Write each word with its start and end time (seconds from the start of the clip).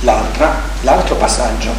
l'altro 0.00 1.16
passaggio. 1.16 1.72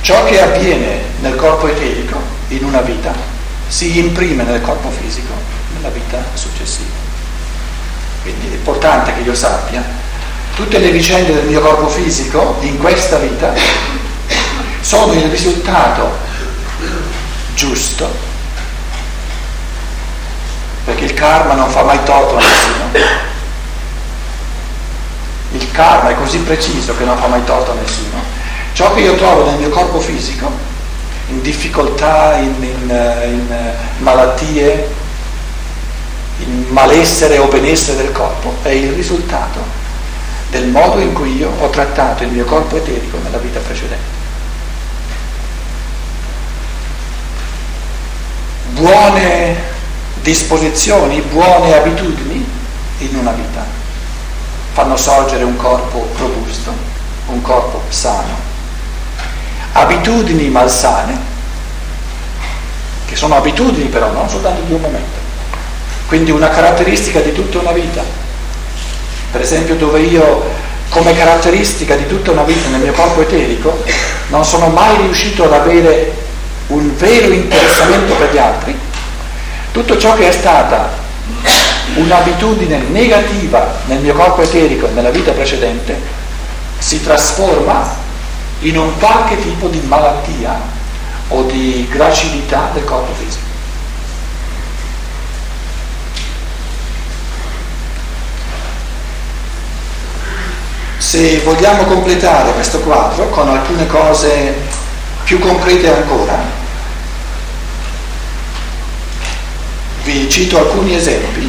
Ciò 0.00 0.24
che 0.24 0.40
avviene 0.40 1.02
nel 1.20 1.34
corpo 1.34 1.66
eterico 1.66 2.20
in 2.48 2.64
una 2.64 2.80
vita 2.80 3.12
si 3.66 3.98
imprime 3.98 4.44
nel 4.44 4.60
corpo 4.60 4.90
fisico 4.90 5.32
nella 5.74 5.88
vita 5.88 6.22
successiva. 6.34 6.94
Quindi 8.22 8.48
è 8.48 8.54
importante 8.54 9.14
che 9.14 9.20
io 9.20 9.34
sappia 9.34 9.82
tutte 10.54 10.78
le 10.78 10.90
vicende 10.90 11.34
del 11.34 11.46
mio 11.46 11.60
corpo 11.60 11.88
fisico 11.88 12.58
in 12.60 12.78
questa 12.78 13.18
vita 13.18 13.52
sono 14.80 15.12
il 15.12 15.28
risultato 15.28 16.16
giusto, 17.54 18.14
perché 20.84 21.04
il 21.04 21.14
karma 21.14 21.54
non 21.54 21.68
fa 21.68 21.82
mai 21.82 22.02
torto 22.04 22.36
a 22.36 22.38
nessuno. 22.38 23.25
Il 25.56 25.70
karma 25.70 26.10
è 26.10 26.14
così 26.16 26.38
preciso 26.40 26.94
che 26.98 27.04
non 27.04 27.16
fa 27.16 27.28
mai 27.28 27.42
torto 27.44 27.70
a 27.70 27.74
nessuno. 27.74 28.20
Ciò 28.74 28.92
che 28.92 29.00
io 29.00 29.14
trovo 29.14 29.46
nel 29.46 29.58
mio 29.58 29.70
corpo 29.70 30.00
fisico, 30.00 30.50
in 31.28 31.40
difficoltà, 31.40 32.36
in, 32.36 32.54
in, 32.60 33.20
in 33.24 33.56
malattie, 33.98 34.88
in 36.40 36.66
malessere 36.68 37.38
o 37.38 37.46
benessere 37.46 38.02
del 38.02 38.12
corpo, 38.12 38.56
è 38.60 38.68
il 38.68 38.92
risultato 38.92 39.60
del 40.50 40.66
modo 40.66 41.00
in 41.00 41.14
cui 41.14 41.36
io 41.36 41.50
ho 41.58 41.70
trattato 41.70 42.22
il 42.22 42.32
mio 42.32 42.44
corpo 42.44 42.76
eterico 42.76 43.16
nella 43.22 43.38
vita 43.38 43.58
precedente. 43.60 44.14
Buone 48.72 49.56
disposizioni, 50.20 51.22
buone 51.22 51.74
abitudini 51.74 52.46
in 52.98 53.16
una 53.16 53.30
vita 53.30 53.85
fanno 54.76 54.98
sorgere 54.98 55.42
un 55.42 55.56
corpo 55.56 56.06
robusto, 56.18 56.70
un 57.28 57.40
corpo 57.40 57.80
sano. 57.88 58.34
Abitudini 59.72 60.50
malsane, 60.50 61.18
che 63.06 63.16
sono 63.16 63.36
abitudini 63.36 63.88
però, 63.88 64.12
non 64.12 64.28
soltanto 64.28 64.60
di 64.66 64.74
un 64.74 64.82
momento, 64.82 65.16
quindi 66.08 66.30
una 66.30 66.50
caratteristica 66.50 67.20
di 67.20 67.32
tutta 67.32 67.60
una 67.60 67.72
vita. 67.72 68.04
Per 69.30 69.40
esempio 69.40 69.76
dove 69.76 70.00
io 70.00 70.44
come 70.90 71.16
caratteristica 71.16 71.96
di 71.96 72.06
tutta 72.06 72.32
una 72.32 72.42
vita 72.42 72.68
nel 72.68 72.80
mio 72.80 72.92
corpo 72.92 73.22
eterico 73.22 73.82
non 74.28 74.44
sono 74.44 74.66
mai 74.66 74.98
riuscito 74.98 75.44
ad 75.44 75.54
avere 75.54 76.12
un 76.66 76.94
vero 76.98 77.32
interessamento 77.32 78.12
per 78.12 78.30
gli 78.30 78.38
altri, 78.38 78.78
tutto 79.72 79.96
ciò 79.96 80.14
che 80.16 80.28
è 80.28 80.32
stata 80.32 80.90
un'abitudine 81.96 82.78
negativa 82.90 83.74
nel 83.86 84.00
mio 84.00 84.14
corpo 84.14 84.42
eterico 84.42 84.86
e 84.86 84.90
nella 84.90 85.10
vita 85.10 85.32
precedente 85.32 85.98
si 86.78 87.02
trasforma 87.02 87.94
in 88.60 88.78
un 88.78 88.98
qualche 88.98 89.40
tipo 89.40 89.68
di 89.68 89.80
malattia 89.80 90.60
o 91.28 91.42
di 91.42 91.86
gracilità 91.90 92.70
del 92.72 92.84
corpo 92.84 93.12
fisico. 93.14 93.44
Se 100.98 101.40
vogliamo 101.40 101.84
completare 101.84 102.52
questo 102.52 102.80
quadro 102.80 103.28
con 103.28 103.48
alcune 103.48 103.86
cose 103.86 104.54
più 105.24 105.38
concrete 105.38 105.92
ancora, 105.92 106.36
vi 110.02 110.28
cito 110.30 110.58
alcuni 110.58 110.94
esempi 110.94 111.45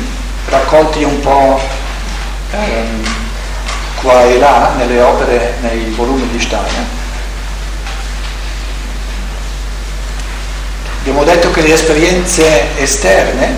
raccolti 0.50 1.04
un 1.04 1.20
po' 1.20 1.60
ehm, 2.52 3.04
qua 4.02 4.24
e 4.24 4.38
là 4.38 4.74
nelle 4.78 5.02
opere, 5.02 5.56
nei 5.62 5.92
volumi 5.96 6.28
di 6.30 6.40
Steiner. 6.40 6.86
Abbiamo 11.00 11.24
detto 11.24 11.52
che 11.52 11.62
le 11.62 11.74
esperienze 11.74 12.78
esterne, 12.78 13.56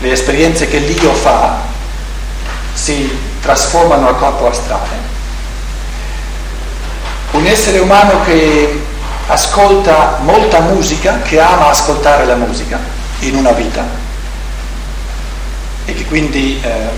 le 0.00 0.12
esperienze 0.12 0.68
che 0.68 0.78
l'io 0.78 1.14
fa, 1.14 1.62
si 2.74 3.18
trasformano 3.40 4.08
al 4.08 4.18
corpo 4.18 4.48
astrale. 4.48 5.12
Un 7.30 7.46
essere 7.46 7.78
umano 7.78 8.22
che 8.22 8.82
ascolta 9.26 10.18
molta 10.20 10.60
musica, 10.60 11.20
che 11.22 11.40
ama 11.40 11.68
ascoltare 11.68 12.26
la 12.26 12.36
musica, 12.36 12.78
in 13.28 13.36
una 13.36 13.52
vita 13.52 13.84
e 15.86 15.94
che 15.94 16.04
quindi 16.04 16.60
eh, 16.62 16.88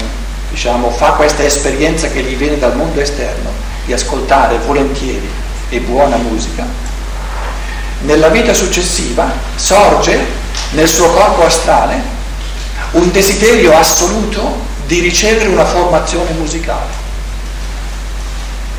diciamo, 0.51 0.91
fa 0.91 1.13
questa 1.13 1.45
esperienza 1.45 2.09
che 2.09 2.23
gli 2.23 2.37
viene 2.37 2.59
dal 2.59 2.77
mondo 2.77 3.01
esterno 3.01 3.51
di 3.85 3.93
ascoltare 3.93 4.59
volentieri 4.59 5.29
e 5.69 5.81
buona 5.81 6.17
musica, 6.17 6.65
nella 8.03 8.29
vita 8.29 8.53
successiva 8.55 9.33
sorge 9.55 10.25
nel 10.73 10.89
suo 10.89 11.09
corpo 11.11 11.45
astrale 11.45 12.15
un 12.93 13.11
desiderio 13.11 13.77
assoluto 13.77 14.65
di 14.87 15.01
ricevere 15.01 15.49
una 15.49 15.65
formazione 15.65 16.31
musicale. 16.33 17.05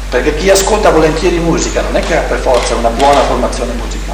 Perché 0.10 0.36
chi 0.36 0.50
ascolta 0.50 0.90
volentieri 0.90 1.38
musica 1.38 1.82
non 1.82 1.98
è 1.98 2.00
che 2.02 2.16
ha 2.16 2.22
per 2.22 2.40
forza 2.40 2.76
una 2.76 2.90
buona 2.90 3.22
formazione 3.24 3.74
musicale. 3.74 4.07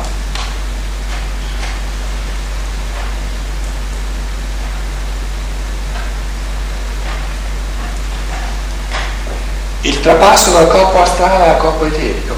Il 10.04 10.10
trapasso 10.10 10.52
dal 10.52 10.68
corpo 10.68 11.02
astrale 11.02 11.52
al 11.52 11.58
corpo 11.58 11.86
eterico. 11.86 12.36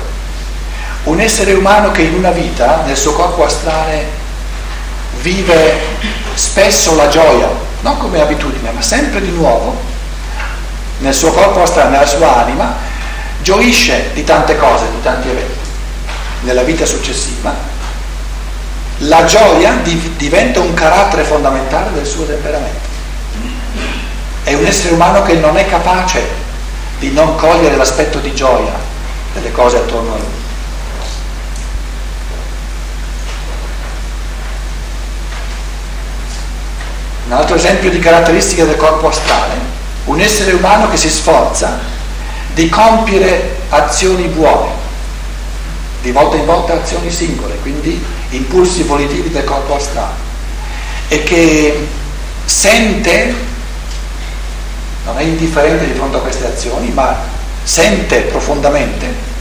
Un 1.05 1.19
essere 1.19 1.53
umano 1.53 1.89
che 1.89 2.03
in 2.03 2.13
una 2.13 2.29
vita, 2.29 2.83
nel 2.85 2.95
suo 2.95 3.13
corpo 3.13 3.43
astrale, 3.43 4.05
vive 5.21 5.79
spesso 6.35 6.95
la 6.95 7.07
gioia, 7.07 7.49
non 7.81 7.97
come 7.97 8.21
abitudine, 8.21 8.69
ma 8.69 8.81
sempre 8.83 9.19
di 9.19 9.31
nuovo, 9.31 9.75
nel 10.99 11.13
suo 11.13 11.31
corpo 11.31 11.63
astrale, 11.63 11.89
nella 11.89 12.05
sua 12.05 12.43
anima, 12.43 12.75
gioisce 13.41 14.11
di 14.13 14.23
tante 14.23 14.55
cose, 14.57 14.85
di 14.91 15.01
tanti 15.01 15.29
eventi. 15.29 15.59
Nella 16.41 16.61
vita 16.61 16.85
successiva, 16.85 17.51
la 18.99 19.25
gioia 19.25 19.81
diventa 20.17 20.59
un 20.59 20.75
carattere 20.75 21.23
fondamentale 21.23 21.93
del 21.93 22.05
suo 22.05 22.27
temperamento. 22.27 22.93
È 24.43 24.53
un 24.53 24.65
essere 24.67 24.93
umano 24.93 25.23
che 25.23 25.33
non 25.33 25.57
è 25.57 25.67
capace 25.67 26.43
di 26.99 27.11
non 27.11 27.35
cogliere 27.35 27.75
l'aspetto 27.75 28.19
di 28.19 28.33
gioia 28.33 28.73
delle 29.33 29.51
cose 29.51 29.77
attorno 29.77 30.13
a 30.13 30.17
lui. 30.17 30.43
Un 37.27 37.31
altro 37.31 37.55
esempio 37.55 37.89
di 37.89 37.99
caratteristica 37.99 38.65
del 38.65 38.77
corpo 38.77 39.09
astrale, 39.09 39.55
un 40.05 40.19
essere 40.19 40.53
umano 40.53 40.89
che 40.89 40.97
si 40.97 41.09
sforza 41.09 41.79
di 42.53 42.69
compiere 42.69 43.57
azioni 43.69 44.27
buone, 44.27 44.71
di 46.01 46.11
volta 46.11 46.37
in 46.37 46.45
volta 46.45 46.73
azioni 46.73 47.09
singole, 47.09 47.55
quindi 47.61 48.03
impulsi 48.29 48.83
volitivi 48.83 49.29
del 49.29 49.43
corpo 49.43 49.75
astrale, 49.75 50.13
e 51.07 51.23
che 51.23 51.87
sente 52.45 53.33
non 55.05 55.17
è 55.19 55.21
indifferente 55.21 55.85
di 55.85 55.93
fronte 55.93 56.17
a 56.17 56.19
queste 56.19 56.47
azioni, 56.47 56.89
ma 56.89 57.15
sente 57.63 58.21
profondamente 58.21 59.33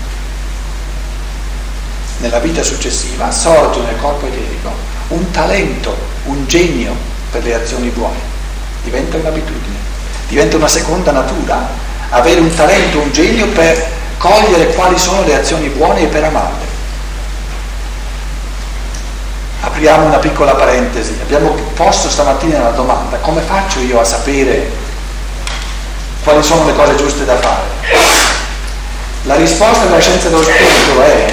nella 2.19 2.39
vita 2.39 2.63
successiva, 2.63 3.31
sorge 3.31 3.81
nel 3.81 3.99
corpo 4.01 4.27
eterico 4.27 4.93
un 5.09 5.31
talento, 5.31 5.97
un 6.25 6.47
genio 6.47 6.95
per 7.31 7.43
le 7.45 7.55
azioni 7.55 7.89
buone, 7.89 8.19
diventa 8.83 9.17
un'abitudine, 9.17 9.77
diventa 10.29 10.57
una 10.57 10.69
seconda 10.69 11.13
natura, 11.13 11.69
avere 12.11 12.41
un 12.41 12.55
talento, 12.55 13.01
un 13.01 13.13
genio 13.13 13.47
per 13.49 13.91
cogliere 14.19 14.73
quali 14.75 14.99
sono 14.99 15.25
le 15.25 15.35
azioni 15.35 15.69
buone 15.69 16.03
e 16.03 16.07
per 16.07 16.25
amarle. 16.25 16.73
Apriamo 19.61 20.07
una 20.07 20.19
piccola 20.19 20.55
parentesi, 20.55 21.19
abbiamo 21.21 21.51
posto 21.75 22.09
stamattina 22.09 22.63
la 22.63 22.71
domanda, 22.71 23.17
come 23.19 23.41
faccio 23.41 23.81
io 23.81 24.01
a 24.01 24.05
sapere 24.05 24.83
quali 26.25 26.43
sono 26.43 26.65
le 26.65 26.75
cose 26.75 26.97
giuste 26.97 27.25
da 27.27 27.37
fare? 27.37 27.63
La 29.25 29.37
risposta 29.37 29.85
della 29.85 30.01
scienza 30.01 30.29
dello 30.29 30.43
spirito 30.43 31.03
è 31.03 31.33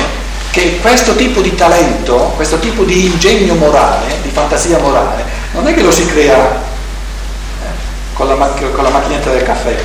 che 0.51 0.79
questo 0.81 1.15
tipo 1.15 1.41
di 1.41 1.55
talento, 1.55 2.33
questo 2.35 2.59
tipo 2.59 2.83
di 2.83 3.05
ingegno 3.05 3.55
morale, 3.55 4.17
di 4.21 4.29
fantasia 4.29 4.77
morale, 4.79 5.23
non 5.53 5.65
è 5.67 5.73
che 5.73 5.81
lo 5.81 5.91
si 5.91 6.05
crea 6.05 6.35
eh, 6.35 7.65
con, 8.13 8.27
la 8.27 8.35
mac- 8.35 8.71
con 8.71 8.83
la 8.83 8.89
macchinetta 8.89 9.29
del 9.29 9.43
caffè, 9.43 9.81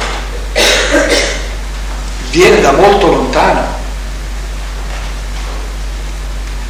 viene 2.31 2.61
da 2.61 2.73
molto 2.73 3.07
lontano. 3.07 3.75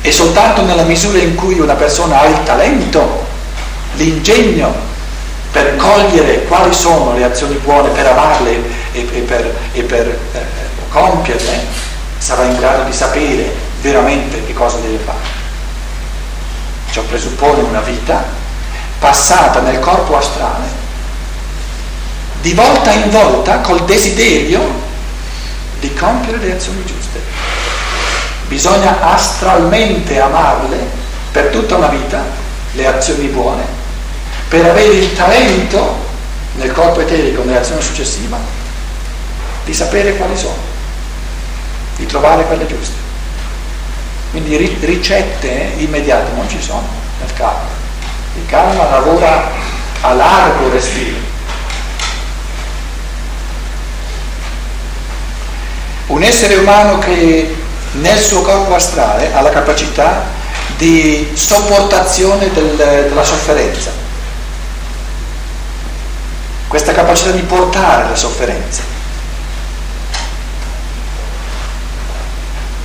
E 0.03 0.13
soltanto 0.13 0.63
nella 0.63 0.85
misura 0.85 1.19
in 1.19 1.35
cui 1.35 1.59
una 1.59 1.75
persona 1.75 2.21
ha 2.21 2.27
il 2.27 2.43
talento, 2.45 3.27
l'ingegno 3.95 4.75
per 5.57 5.77
cogliere 5.77 6.45
quali 6.45 6.71
sono 6.75 7.15
le 7.15 7.25
azioni 7.25 7.55
buone, 7.55 7.89
per 7.89 8.05
amarle 8.05 8.63
e, 8.93 9.09
e 9.11 9.21
per, 9.23 9.57
e 9.73 9.83
per 9.85 10.07
eh, 10.07 10.45
compierle, 10.91 11.65
sarà 12.19 12.43
in 12.43 12.59
grado 12.59 12.83
di 12.83 12.93
sapere 12.93 13.55
veramente 13.81 14.45
che 14.45 14.53
cosa 14.53 14.77
deve 14.77 14.99
fare. 14.99 15.45
Ciò 16.91 17.01
presuppone 17.05 17.63
una 17.63 17.81
vita 17.81 18.23
passata 18.99 19.61
nel 19.61 19.79
corpo 19.79 20.19
astrale, 20.19 20.67
di 22.43 22.53
volta 22.53 22.93
in 22.93 23.09
volta 23.09 23.61
col 23.61 23.83
desiderio 23.87 24.61
di 25.81 25.91
compiere 25.95 26.37
le 26.37 26.53
azioni 26.53 26.85
giuste. 26.85 27.19
Bisogna 28.49 29.11
astralmente 29.11 30.21
amarle 30.21 30.77
per 31.33 31.47
tutta 31.47 31.77
una 31.77 31.89
vita, 31.89 32.23
le 32.73 32.87
azioni 32.87 33.29
buone, 33.29 33.85
per 34.49 34.65
avere 34.65 34.95
il 34.95 35.13
talento 35.15 36.05
nel 36.55 36.73
corpo 36.73 37.01
eterico, 37.01 37.43
nell'azione 37.43 37.81
successiva, 37.81 38.39
di 39.65 39.75
sapere 39.75 40.17
quali 40.17 40.37
sono, 40.37 40.57
di 41.97 42.07
trovare 42.07 42.45
quelle 42.45 42.67
giuste. 42.67 43.05
Quindi 44.31 44.57
ricette 44.81 45.73
immediate 45.77 46.33
non 46.35 46.49
ci 46.49 46.61
sono 46.61 46.87
nel 47.21 47.33
karma. 47.35 47.75
Il 48.37 48.47
karma 48.47 48.91
lavora 48.91 49.51
a 50.03 50.13
largo 50.13 50.71
respiro. 50.71 51.35
Un 56.09 56.23
essere 56.23 56.57
umano 56.57 56.99
che 56.99 57.55
nel 57.93 58.19
suo 58.19 58.43
corpo 58.43 58.75
astrale 58.75 59.33
ha 59.33 59.41
la 59.41 59.51
capacità 59.51 60.25
di 60.77 61.31
sopportazione 61.35 62.53
del, 62.53 62.77
della 62.77 63.25
sofferenza 63.25 64.05
questa 66.77 66.93
capacità 66.93 67.31
di 67.31 67.41
portare 67.41 68.07
la 68.07 68.15
sofferenza. 68.15 68.83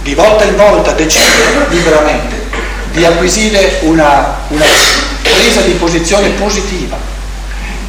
Di 0.02 0.14
volta 0.14 0.46
in 0.46 0.56
volta 0.56 0.94
decide 0.94 1.68
liberamente 1.68 2.48
di 2.92 3.04
acquisire 3.04 3.80
una, 3.82 4.38
una 4.48 4.66
presa 5.22 5.60
di 5.60 5.74
posizione 5.74 6.30
positiva, 6.30 6.96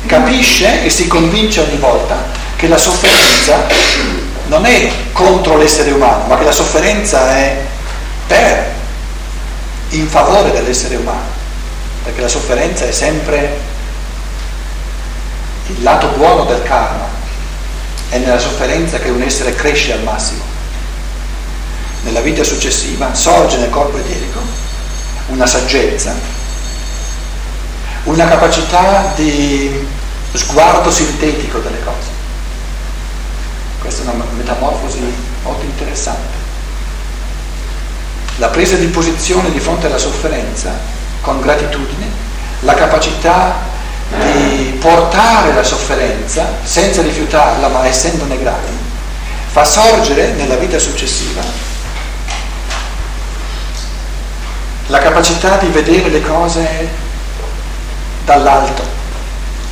capisce 0.06 0.82
e 0.82 0.90
si 0.90 1.06
convince 1.06 1.60
ogni 1.60 1.78
volta 1.78 2.16
che 2.56 2.66
la 2.66 2.78
sofferenza 2.78 3.68
non 4.48 4.66
è 4.66 4.90
contro 5.12 5.56
l'essere 5.56 5.92
umano, 5.92 6.24
ma 6.26 6.36
che 6.36 6.44
la 6.44 6.50
sofferenza 6.50 7.36
è 7.36 7.58
per, 8.26 8.72
in 9.90 10.08
favore 10.08 10.50
dell'essere 10.50 10.96
umano, 10.96 11.30
perché 12.02 12.20
la 12.20 12.28
sofferenza 12.28 12.88
è 12.88 12.90
sempre 12.90 13.70
il 15.68 15.82
lato 15.82 16.08
buono 16.08 16.44
del 16.44 16.62
karma 16.62 17.06
è 18.08 18.18
nella 18.18 18.38
sofferenza 18.38 18.98
che 18.98 19.08
un 19.08 19.22
essere 19.22 19.54
cresce 19.54 19.92
al 19.92 20.02
massimo. 20.02 20.42
Nella 22.02 22.20
vita 22.20 22.42
successiva 22.42 23.14
sorge 23.14 23.58
nel 23.58 23.70
corpo 23.70 23.96
eterico 23.96 24.40
una 25.28 25.46
saggezza, 25.46 26.14
una 28.04 28.26
capacità 28.26 29.12
di 29.14 29.86
sguardo 30.32 30.90
sintetico 30.90 31.58
delle 31.58 31.82
cose. 31.84 32.10
Questa 33.80 34.02
è 34.02 34.14
una 34.14 34.24
metamorfosi 34.36 35.00
molto 35.42 35.64
interessante. 35.64 36.40
La 38.36 38.48
presa 38.48 38.76
di 38.76 38.86
posizione 38.86 39.50
di 39.50 39.60
fronte 39.60 39.86
alla 39.86 39.98
sofferenza 39.98 40.72
con 41.20 41.40
gratitudine, 41.40 42.06
la 42.60 42.74
capacità 42.74 43.70
di 44.10 44.41
portare 44.82 45.54
la 45.54 45.62
sofferenza 45.62 46.44
senza 46.64 47.02
rifiutarla 47.02 47.68
ma 47.68 47.86
essendone 47.86 48.36
grati, 48.36 48.72
fa 49.52 49.64
sorgere 49.64 50.32
nella 50.32 50.56
vita 50.56 50.76
successiva 50.80 51.40
la 54.88 54.98
capacità 54.98 55.56
di 55.58 55.68
vedere 55.68 56.08
le 56.08 56.20
cose 56.20 56.88
dall'alto, 58.24 58.82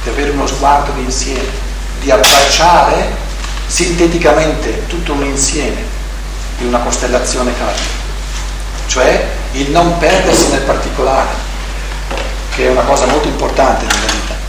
di 0.05 0.11
avere 0.11 0.31
uno 0.31 0.47
sguardo 0.47 0.93
di 0.93 1.03
insieme, 1.03 1.49
di 2.01 2.11
abbracciare 2.13 3.13
sinteticamente 3.67 4.87
tutto 4.87 5.13
un 5.13 5.25
insieme 5.25 5.85
di 6.57 6.67
una 6.67 6.79
costellazione 6.79 7.53
karmica, 7.59 7.99
cioè 8.87 9.27
il 9.53 9.71
non 9.71 9.99
perdersi 9.99 10.51
nel 10.51 10.63
particolare, 10.63 11.31
che 12.55 12.67
è 12.67 12.71
una 12.71 12.83
cosa 12.83 13.07
molto 13.07 13.27
importante 13.27 13.85
nella 13.85 14.13
vita. 14.13 14.41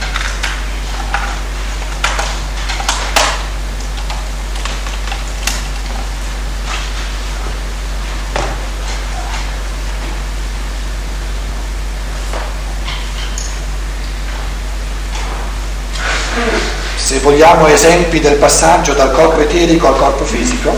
se 17.11 17.11
vogliamo 17.22 17.68
esempi 17.68 18.20
del 18.20 18.36
passaggio 18.36 18.94
dal 18.94 19.12
corpo 19.12 19.42
eterico 19.42 19.88
al 19.88 19.96
corpo 19.96 20.26
fisico, 20.26 20.76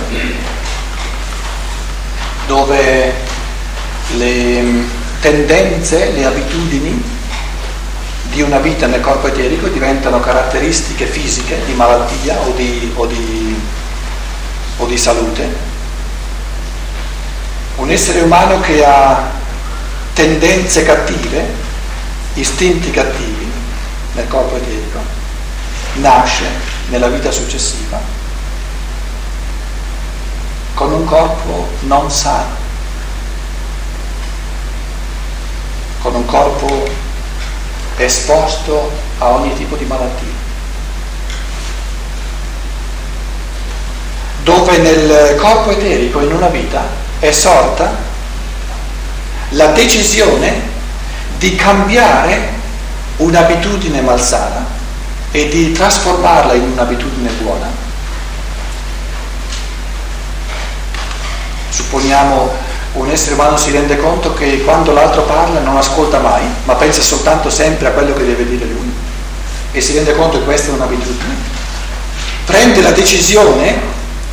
dove 2.47 3.13
le 4.15 4.61
mm, 4.61 4.83
tendenze, 5.21 6.11
le 6.11 6.25
abitudini 6.25 7.11
di 8.23 8.41
una 8.41 8.57
vita 8.57 8.87
nel 8.87 8.99
corpo 8.99 9.27
eterico 9.27 9.67
diventano 9.67 10.19
caratteristiche 10.19 11.05
fisiche 11.05 11.63
di 11.65 11.73
malattia 11.73 12.37
o 12.39 12.51
di, 12.51 12.91
o 12.95 13.05
di, 13.05 13.61
o 14.77 14.85
di 14.85 14.97
salute. 14.97 15.71
Un 17.75 17.89
essere 17.89 18.21
umano 18.21 18.59
che 18.59 18.83
ha 18.83 19.31
tendenze 20.13 20.83
cattive, 20.83 21.61
istinti 22.33 22.91
cattivi 22.91 23.51
nel 24.13 24.27
corpo 24.27 24.57
eterico, 24.57 25.22
nasce 25.95 26.45
nella 26.89 27.07
vita 27.07 27.31
successiva 27.31 28.21
con 30.73 30.91
un 30.91 31.05
corpo 31.05 31.69
non 31.81 32.09
sano, 32.09 32.55
con 36.01 36.15
un 36.15 36.25
corpo 36.25 36.89
esposto 37.97 38.91
a 39.19 39.29
ogni 39.29 39.55
tipo 39.55 39.75
di 39.75 39.85
malattia. 39.85 40.41
Dove 44.43 44.77
nel 44.79 45.35
corpo 45.37 45.71
eterico, 45.71 46.21
in 46.21 46.33
una 46.33 46.47
vita, 46.47 46.85
è 47.19 47.31
sorta 47.31 47.95
la 49.49 49.67
decisione 49.67 50.71
di 51.37 51.55
cambiare 51.55 52.51
un'abitudine 53.17 54.01
malsana 54.01 54.72
e 55.35 55.47
di 55.49 55.71
trasformarla 55.71 56.53
in 56.53 56.73
un'abitudine 56.73 57.29
buona. 57.41 57.67
Supponiamo 61.69 62.51
un 62.93 63.09
essere 63.09 63.33
umano 63.33 63.57
si 63.57 63.71
rende 63.71 63.97
conto 63.97 64.35
che 64.35 64.63
quando 64.63 64.93
l'altro 64.93 65.23
parla 65.23 65.59
non 65.59 65.75
ascolta 65.75 66.19
mai, 66.19 66.43
ma 66.65 66.75
pensa 66.75 67.01
soltanto 67.01 67.49
sempre 67.49 67.87
a 67.87 67.91
quello 67.91 68.13
che 68.13 68.23
deve 68.23 68.47
dire 68.47 68.65
lui 68.65 68.93
e 69.71 69.81
si 69.81 69.93
rende 69.93 70.15
conto 70.15 70.37
che 70.37 70.43
questa 70.43 70.69
è 70.69 70.75
un'abitudine. 70.75 71.35
Prende 72.45 72.81
la 72.83 72.91
decisione 72.91 73.75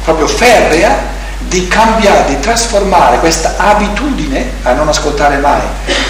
proprio 0.04 0.26
ferrea 0.26 1.08
di 1.38 1.66
cambiare, 1.66 2.28
di 2.28 2.40
trasformare 2.40 3.20
questa 3.20 3.54
abitudine 3.56 4.52
a 4.64 4.72
non 4.72 4.86
ascoltare 4.86 5.38
mai 5.38 5.62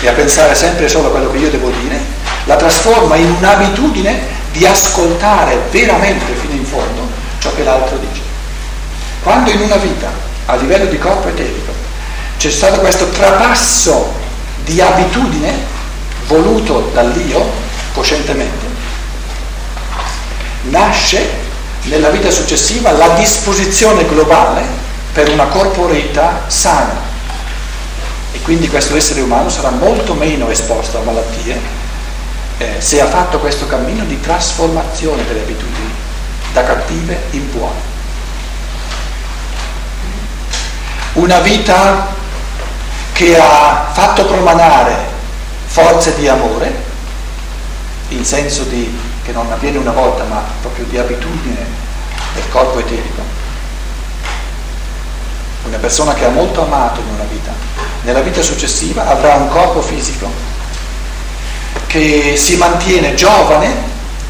e 0.03 0.09
a 0.09 0.13
pensare 0.13 0.57
sempre 0.57 0.89
solo 0.89 1.07
a 1.07 1.11
quello 1.13 1.31
che 1.31 1.39
io 1.39 1.51
devo 1.51 1.71
dire, 1.71 2.01
la 2.47 2.57
trasforma 2.57 3.15
in 3.15 3.37
un'abitudine 3.39 4.39
di 4.53 4.67
ascoltare 4.67 5.59
veramente 5.71 6.35
fino 6.35 6.55
in 6.55 6.65
fondo 6.65 7.09
ciò 7.39 7.55
che 7.55 7.65
l'altro 7.65 7.97
dice. 7.99 8.23
Quando 9.23 9.51
in 9.51 9.61
una 9.61 9.77
vita, 9.77 10.11
a 10.47 10.57
livello 10.57 10.87
di 10.87 10.99
corpo 10.99 11.29
eterico, 11.29 11.73
c'è 12.39 12.51
stato 12.51 12.81
questo 12.81 13.09
trapasso 13.11 14.15
di 14.65 14.81
abitudine 14.81 15.79
voluto 16.27 16.91
dall'io 16.93 17.51
coscientemente, 17.93 18.67
nasce 20.63 21.49
nella 21.85 22.11
vita 22.11 22.31
successiva 22.31 22.93
la 22.93 23.09
disposizione 23.09 24.07
globale 24.07 24.63
per 25.13 25.31
una 25.31 25.45
corporeità 25.47 26.45
sana. 26.47 27.09
E 28.33 28.41
quindi 28.43 28.69
questo 28.69 28.97
essere 28.97 29.23
umano 29.23 29.49
sarà 29.49 29.71
molto 29.71 30.15
meno 30.15 30.49
esposto 30.51 30.99
a 30.99 31.03
malattie 31.03 31.80
eh, 32.61 32.77
se 32.79 33.01
ha 33.01 33.07
fatto 33.07 33.39
questo 33.39 33.67
cammino 33.67 34.05
di 34.05 34.21
trasformazione 34.21 35.25
delle 35.27 35.41
abitudini 35.41 35.91
da 36.53 36.63
cattive 36.63 37.19
in 37.31 37.51
buone. 37.51 37.89
Una 41.15 41.41
vita 41.41 42.09
che 43.13 43.39
ha 43.39 43.89
fatto 43.93 44.27
promanare 44.27 45.09
forze 45.65 46.15
di 46.17 46.29
amore 46.29 46.89
in 48.09 48.27
senso 48.27 48.65
di, 48.65 48.95
che 49.25 49.33
non 49.33 49.51
avviene 49.51 49.79
una 49.79 49.93
volta, 49.93 50.25
ma 50.25 50.45
proprio 50.61 50.85
di 50.85 50.99
abitudine 50.99 51.65
del 52.35 52.49
corpo 52.51 52.79
eterico. 52.79 53.23
Una 55.65 55.79
persona 55.79 56.13
che 56.13 56.27
ha 56.27 56.31
molto 56.31 56.63
amato 56.63 57.01
in 57.01 57.09
una 57.15 57.25
vita, 57.25 57.53
nella 58.03 58.21
vita 58.21 58.43
successiva 58.43 59.07
avrà 59.09 59.35
un 59.37 59.49
corpo 59.49 59.81
fisico 59.81 60.50
che 61.91 62.35
si 62.37 62.55
mantiene 62.55 63.15
giovane 63.15 63.69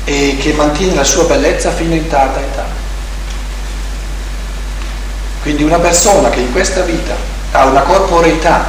e 0.05 0.39
che 0.41 0.55
mantiene 0.55 0.95
la 0.95 1.05
sua 1.05 1.25
bellezza 1.25 1.71
fino 1.71 1.95
in 1.95 2.09
tarda 2.09 2.41
età. 2.41 2.65
Quindi 5.43 5.63
una 5.63 5.79
persona 5.79 6.31
che 6.31 6.41
in 6.41 6.53
questa 6.53 6.81
vita 6.81 7.15
ha 7.53 7.67
una 7.67 7.83
corporeità 7.83 8.67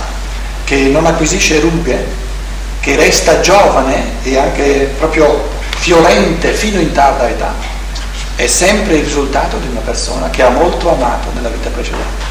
che 0.65 0.75
non 0.89 1.05
acquisisce 1.05 1.62
rughe, 1.62 2.05
che 2.81 2.98
resta 2.98 3.39
giovane 3.39 4.15
e 4.24 4.38
anche 4.38 4.93
proprio 4.98 5.50
fiorente 5.77 6.51
fino 6.51 6.81
in 6.81 6.91
tarda 6.91 7.29
età, 7.29 7.53
è 8.36 8.48
sempre 8.48 8.95
il 8.95 9.05
risultato 9.05 9.55
di 9.55 9.67
una 9.67 9.79
persona 9.79 10.29
che 10.29 10.43
ha 10.43 10.50
molto 10.50 10.91
amato 10.93 11.29
nella 11.33 11.50
vita 11.50 11.69
precedente. 11.69 12.25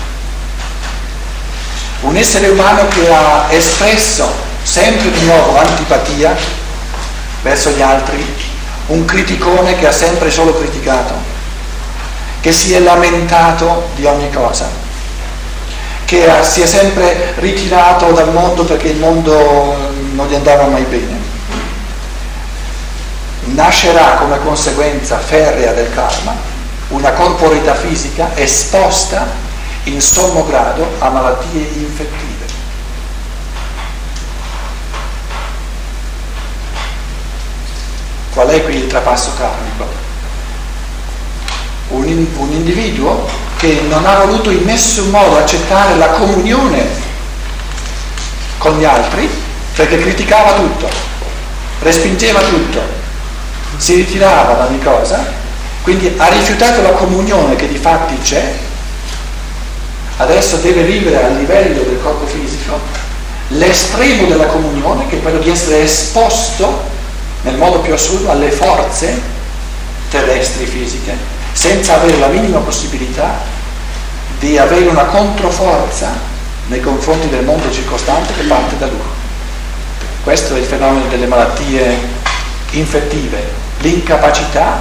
Un 2.02 2.16
essere 2.16 2.48
umano 2.48 2.86
che 2.88 3.10
ha 3.10 3.46
espresso 3.48 4.48
sempre 4.62 5.10
di 5.10 5.24
nuovo 5.24 5.58
antipatia 5.58 6.36
verso 7.42 7.70
gli 7.70 7.82
altri, 7.82 8.24
un 8.86 9.04
criticone 9.04 9.78
che 9.78 9.86
ha 9.86 9.92
sempre 9.92 10.30
solo 10.30 10.54
criticato, 10.54 11.14
che 12.40 12.52
si 12.52 12.74
è 12.74 12.80
lamentato 12.80 13.90
di 13.94 14.04
ogni 14.04 14.30
cosa, 14.30 14.68
che 16.04 16.28
si 16.42 16.60
è 16.60 16.66
sempre 16.66 17.34
ritirato 17.36 18.12
dal 18.12 18.32
mondo 18.32 18.64
perché 18.64 18.88
il 18.88 18.98
mondo 18.98 19.76
non 20.12 20.26
gli 20.28 20.34
andava 20.34 20.66
mai 20.66 20.84
bene. 20.84 21.28
Nascerà 23.42 24.16
come 24.16 24.38
conseguenza 24.38 25.18
ferrea 25.18 25.72
del 25.72 25.92
karma 25.92 26.34
una 26.88 27.12
corporità 27.12 27.74
fisica 27.74 28.30
esposta 28.34 29.26
in 29.84 30.00
sommo 30.00 30.44
grado 30.44 30.86
a 30.98 31.08
malattie 31.08 31.60
infettive. 31.60 32.29
Qual 38.40 38.52
è 38.52 38.64
qui 38.64 38.76
il 38.76 38.86
trapasso 38.86 39.32
karmico? 39.36 39.86
Un, 41.88 42.26
un 42.38 42.52
individuo 42.52 43.28
che 43.58 43.82
non 43.86 44.06
ha 44.06 44.24
voluto 44.24 44.48
in 44.48 44.64
nessun 44.64 45.10
modo 45.10 45.36
accettare 45.36 45.96
la 45.96 46.06
comunione 46.06 46.86
con 48.56 48.78
gli 48.78 48.84
altri 48.86 49.28
perché 49.74 49.98
criticava 49.98 50.54
tutto, 50.54 50.88
respingeva 51.82 52.40
tutto, 52.40 52.80
si 53.76 53.96
ritirava 53.96 54.54
da 54.54 54.64
ogni 54.68 54.80
cosa, 54.80 55.22
quindi 55.82 56.14
ha 56.16 56.28
rifiutato 56.28 56.80
la 56.80 56.92
comunione 56.92 57.56
che 57.56 57.68
di 57.68 57.76
fatti 57.76 58.16
c'è, 58.22 58.54
adesso 60.16 60.56
deve 60.56 60.84
vivere 60.84 61.22
a 61.22 61.28
livello 61.28 61.82
del 61.82 62.00
corpo 62.02 62.24
fisico 62.24 62.80
l'estremo 63.48 64.28
della 64.28 64.46
comunione 64.46 65.08
che 65.08 65.18
è 65.18 65.22
quello 65.22 65.40
di 65.40 65.50
essere 65.50 65.82
esposto 65.82 66.89
nel 67.42 67.56
modo 67.56 67.80
più 67.80 67.92
assurdo 67.92 68.30
alle 68.30 68.50
forze 68.50 69.20
terrestri 70.10 70.66
fisiche 70.66 71.16
senza 71.52 71.94
avere 71.94 72.18
la 72.18 72.28
minima 72.28 72.58
possibilità 72.58 73.38
di 74.38 74.58
avere 74.58 74.86
una 74.86 75.04
controforza 75.04 76.08
nei 76.66 76.80
confronti 76.80 77.28
del 77.28 77.44
mondo 77.44 77.70
circostante 77.70 78.32
che 78.34 78.42
parte 78.42 78.78
da 78.78 78.86
lui. 78.86 78.98
Questo 80.22 80.54
è 80.54 80.58
il 80.58 80.64
fenomeno 80.64 81.06
delle 81.08 81.26
malattie 81.26 81.98
infettive, 82.70 83.42
l'incapacità 83.80 84.78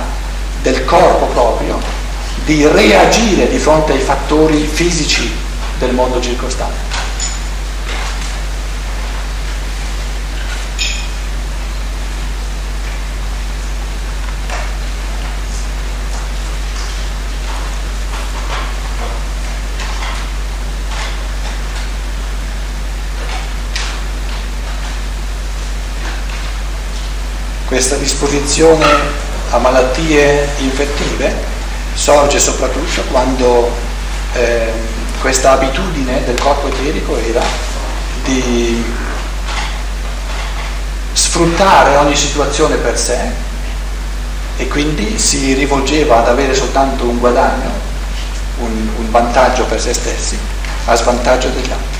del 0.61 0.85
corpo 0.85 1.25
proprio 1.27 1.79
di 2.45 2.65
reagire 2.67 3.49
di 3.49 3.57
fronte 3.57 3.93
ai 3.93 3.99
fattori 3.99 4.65
fisici 4.65 5.31
del 5.77 5.93
mondo 5.93 6.21
circostante. 6.21 6.88
Questa 27.79 27.95
disposizione 27.95 28.85
a 29.51 29.57
malattie 29.57 30.49
infettive 30.57 31.33
sorge 31.93 32.37
soprattutto 32.37 33.03
quando 33.09 33.71
eh, 34.33 34.69
questa 35.21 35.53
abitudine 35.53 36.25
del 36.25 36.37
corpo 36.37 36.67
eterico 36.67 37.17
era 37.17 37.41
di 38.25 38.83
sfruttare 41.13 41.95
ogni 41.95 42.17
situazione 42.17 42.75
per 42.75 42.99
sé 42.99 43.17
e 44.57 44.67
quindi 44.67 45.17
si 45.17 45.53
rivolgeva 45.53 46.17
ad 46.17 46.27
avere 46.27 46.53
soltanto 46.53 47.05
un 47.05 47.17
guadagno, 47.17 47.71
un, 48.57 48.89
un 48.97 49.09
vantaggio 49.09 49.63
per 49.63 49.79
se 49.79 49.93
stessi, 49.93 50.37
a 50.83 50.95
svantaggio 50.95 51.47
degli 51.47 51.71
altri. 51.71 51.98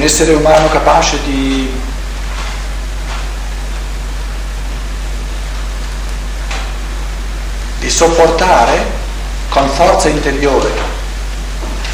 Un 0.00 0.06
essere 0.06 0.32
umano 0.32 0.70
capace 0.70 1.18
di 1.24 1.70
di 7.80 7.90
sopportare 7.90 8.98
con 9.50 9.68
forza 9.68 10.08
interiore 10.08 10.70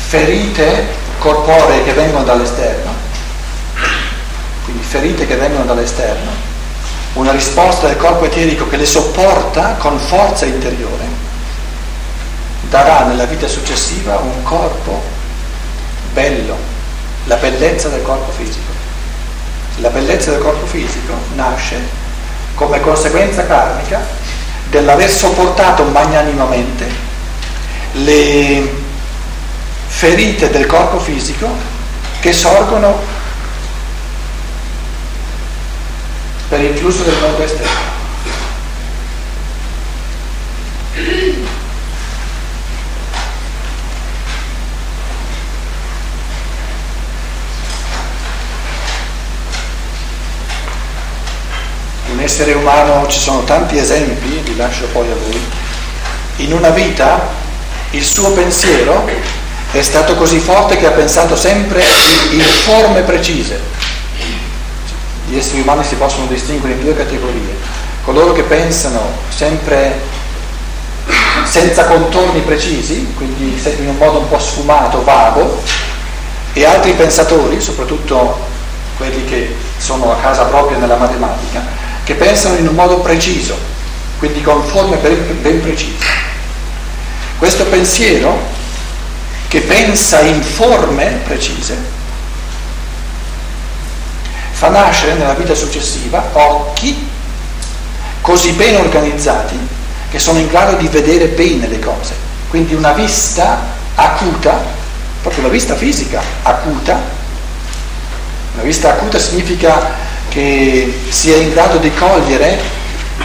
ferite 0.07 0.87
corporee 1.19 1.83
che 1.83 1.95
vengono 1.95 2.23
dall'esterno, 2.23 2.95
quindi 4.65 4.85
ferite 4.85 5.27
che 5.27 5.35
vengono 5.35 5.65
dall'esterno, 5.65 6.31
una 7.15 7.33
risposta 7.33 7.89
del 7.89 7.97
corpo 7.97 8.27
eterico 8.27 8.69
che 8.69 8.77
le 8.77 8.87
sopporta 8.87 9.75
con 9.79 9.99
forza 9.99 10.45
interiore, 10.45 11.05
darà 12.69 13.05
nella 13.07 13.25
vita 13.25 13.49
successiva 13.49 14.19
un 14.19 14.45
corpo 14.45 15.03
bello, 16.13 16.76
la 17.27 17.37
bellezza 17.37 17.89
del 17.89 18.03
corpo 18.03 18.33
fisico. 18.33 18.73
La 19.79 19.91
bellezza 19.91 20.31
del 20.31 20.41
corpo 20.41 20.67
fisico 20.67 21.13
nasce 21.35 21.81
come 22.55 22.81
conseguenza 22.81 23.45
karmica 23.47 24.01
dell'aver 24.71 25.11
sopportato 25.11 25.85
magnanimamente 25.85 26.89
le 27.93 28.85
ferite 29.87 30.51
del 30.51 30.67
corpo 30.67 30.99
fisico 30.99 31.49
che 32.21 32.33
sorgono 32.33 32.99
per 36.49 36.61
il 36.61 36.77
flusso 36.77 37.03
del 37.03 37.17
mondo 37.21 37.43
esterno. 37.43 37.96
Essere 52.27 52.55
umano 52.55 53.07
ci 53.07 53.21
sono 53.21 53.45
tanti 53.45 53.79
esempi, 53.79 54.43
li 54.43 54.57
lascio 54.57 54.87
poi 54.87 55.09
a 55.11 55.15
voi. 55.15 55.41
In 56.39 56.53
una 56.53 56.71
vita 56.71 57.29
il 57.91 58.05
suo 58.05 58.33
pensiero 58.33 59.09
è 59.71 59.81
stato 59.81 60.17
così 60.17 60.39
forte 60.41 60.77
che 60.77 60.87
ha 60.87 60.91
pensato 60.91 61.37
sempre 61.37 61.81
in 62.33 62.43
forme 62.65 63.03
precise. 63.03 63.61
Gli 65.29 65.37
esseri 65.39 65.61
umani 65.61 65.85
si 65.85 65.95
possono 65.95 66.27
distinguere 66.27 66.75
in 66.75 66.81
due 66.81 66.97
categorie. 66.97 67.55
Coloro 68.05 68.33
che 68.33 68.43
pensano 68.43 69.01
sempre 69.29 70.01
senza 71.45 71.85
contorni 71.85 72.41
precisi, 72.41 73.13
quindi 73.17 73.61
in 73.79 73.89
un 73.89 73.97
modo 73.97 74.19
un 74.19 74.29
po' 74.29 74.39
sfumato, 74.39 75.05
vago, 75.05 75.63
e 76.53 76.65
altri 76.65 76.93
pensatori, 76.93 77.61
soprattutto 77.61 78.39
quelli 78.97 79.25
che 79.27 79.55
sono 79.79 80.11
a 80.11 80.17
casa 80.17 80.45
propria 80.45 80.79
nella 80.79 80.97
matematica, 80.97 81.76
che 82.07 82.15
pensano 82.15 82.57
in 82.57 82.69
un 82.69 82.75
modo 82.77 83.01
preciso, 83.01 83.59
quindi 84.19 84.41
con 84.41 84.65
forme 84.65 84.97
ben, 84.99 85.43
ben 85.43 85.61
precise. 85.61 86.05
Questo 87.37 87.65
pensiero 87.65 88.39
che 89.49 89.61
pensa 89.63 90.21
in 90.21 90.41
forme 90.41 91.21
precise 91.25 91.95
fa 94.53 94.69
nascere 94.69 95.15
nella 95.15 95.35
vita 95.35 95.55
successiva 95.55 96.31
occhi 96.33 97.09
così 98.23 98.53
ben 98.53 98.77
organizzati 98.77 99.59
che 100.09 100.19
sono 100.19 100.39
in 100.39 100.47
grado 100.47 100.77
di 100.77 100.87
vedere 100.87 101.27
bene 101.27 101.67
le 101.67 101.81
cose, 101.81 102.15
quindi 102.49 102.75
una 102.75 102.93
vista 102.93 103.75
acuta 103.97 104.77
proprio 105.27 105.43
la 105.43 105.49
vista 105.49 105.75
fisica 105.75 106.23
acuta. 106.43 107.15
La 108.57 108.63
vista 108.63 108.91
acuta 108.91 109.19
significa 109.19 110.05
che 110.37 110.93
si 111.09 111.33
è 111.33 111.37
in 111.37 111.51
grado 111.53 111.79
di 111.79 111.91
cogliere 111.95 112.59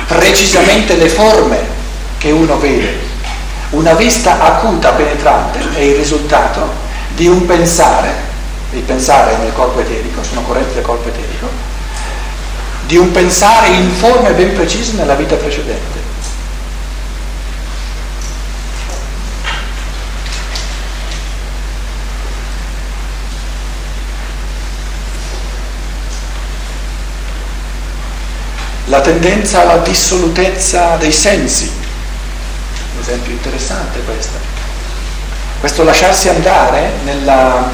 precisamente 0.08 0.96
le 0.96 1.10
forme 1.10 1.60
che 2.18 2.32
uno 2.32 2.58
vede. 2.58 3.10
Una 3.72 3.96
vista 3.96 4.40
acuta, 4.40 4.92
penetrante, 4.92 5.60
è 5.74 5.82
il 5.82 5.96
risultato 5.96 6.70
di 7.16 7.28
un 7.28 7.46
pensare, 7.46 8.14
il 8.72 8.82
pensare 8.84 9.36
nel 9.40 9.52
corpo 9.52 9.82
eterico, 9.82 10.24
sono 10.24 10.42
correnti 10.44 10.76
del 10.76 10.84
corpo 10.84 11.10
eterico, 11.10 11.50
di 12.86 12.96
un 12.96 13.12
pensare 13.12 13.68
in 13.68 13.92
forme 13.92 14.32
ben 14.32 14.54
precise 14.54 14.94
nella 14.94 15.16
vita 15.16 15.36
precedente. 15.36 16.01
La 28.92 29.00
tendenza 29.00 29.62
alla 29.62 29.78
dissolutezza 29.78 30.98
dei 30.98 31.14
sensi, 31.14 31.72
un 32.94 33.00
esempio 33.00 33.32
interessante 33.32 34.02
questo, 34.04 34.38
questo 35.62 35.84
lasciarsi 35.84 36.28
andare 36.28 36.92
nella, 37.06 37.70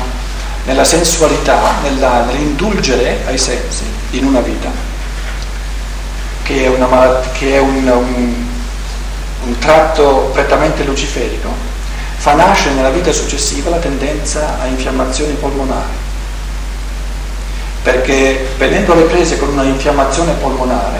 nella 0.65 0.83
sensualità, 0.83 1.77
nella, 1.81 2.23
nell'indulgere 2.25 3.23
ai 3.25 3.39
sensi 3.39 3.81
in 4.11 4.25
una 4.25 4.41
vita, 4.41 4.69
che 6.43 6.65
è, 6.65 6.67
una, 6.67 7.19
che 7.31 7.55
è 7.55 7.57
un, 7.57 7.87
un, 7.87 8.45
un 9.43 9.57
tratto 9.57 10.29
prettamente 10.31 10.83
luciferico, 10.83 11.51
fa 12.17 12.33
nascere 12.33 12.75
nella 12.75 12.91
vita 12.91 13.11
successiva 13.11 13.71
la 13.71 13.77
tendenza 13.77 14.59
a 14.59 14.67
infiammazioni 14.67 15.33
polmonari 15.33 16.05
perché 17.87 18.49
venendo 18.57 18.91
alle 18.91 19.03
prese 19.03 19.37
con 19.37 19.47
una 19.47 19.63
infiammazione 19.63 20.33
polmonare, 20.33 20.99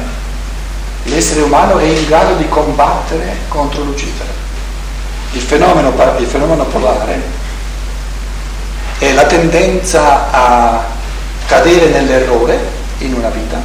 l'essere 1.04 1.42
umano 1.42 1.80
è 1.80 1.84
in 1.84 2.06
grado 2.08 2.36
di 2.36 2.48
combattere 2.48 3.40
contro 3.50 3.84
Lucifero. 3.84 4.30
Il 5.34 5.42
fenomeno, 5.42 5.94
il 6.18 6.26
fenomeno 6.26 6.64
polare 6.64 7.22
è 9.00 9.12
la 9.12 9.26
tendenza 9.26 10.32
a 10.32 10.86
cadere 11.48 11.88
nell'errore 11.88 12.58
in 13.00 13.16
una 13.16 13.32
vita, 13.32 13.62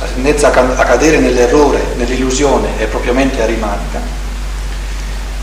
la 0.00 0.06
tendenza 0.06 0.50
a 0.50 0.84
cadere 0.84 1.18
nell'errore, 1.18 1.84
nell'illusione 1.96 2.78
è 2.78 2.86
propriamente 2.86 3.42
arimanica, 3.42 4.00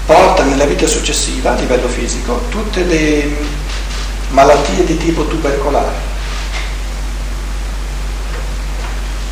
porta 0.07 0.41
nella 0.41 0.65
vita 0.65 0.87
successiva 0.87 1.51
a 1.51 1.59
livello 1.59 1.87
fisico 1.87 2.45
tutte 2.49 2.81
le 2.81 3.63
malattie 4.35 4.83
di 4.83 4.97
tipo 4.97 5.25
tubercolare. 5.25 6.13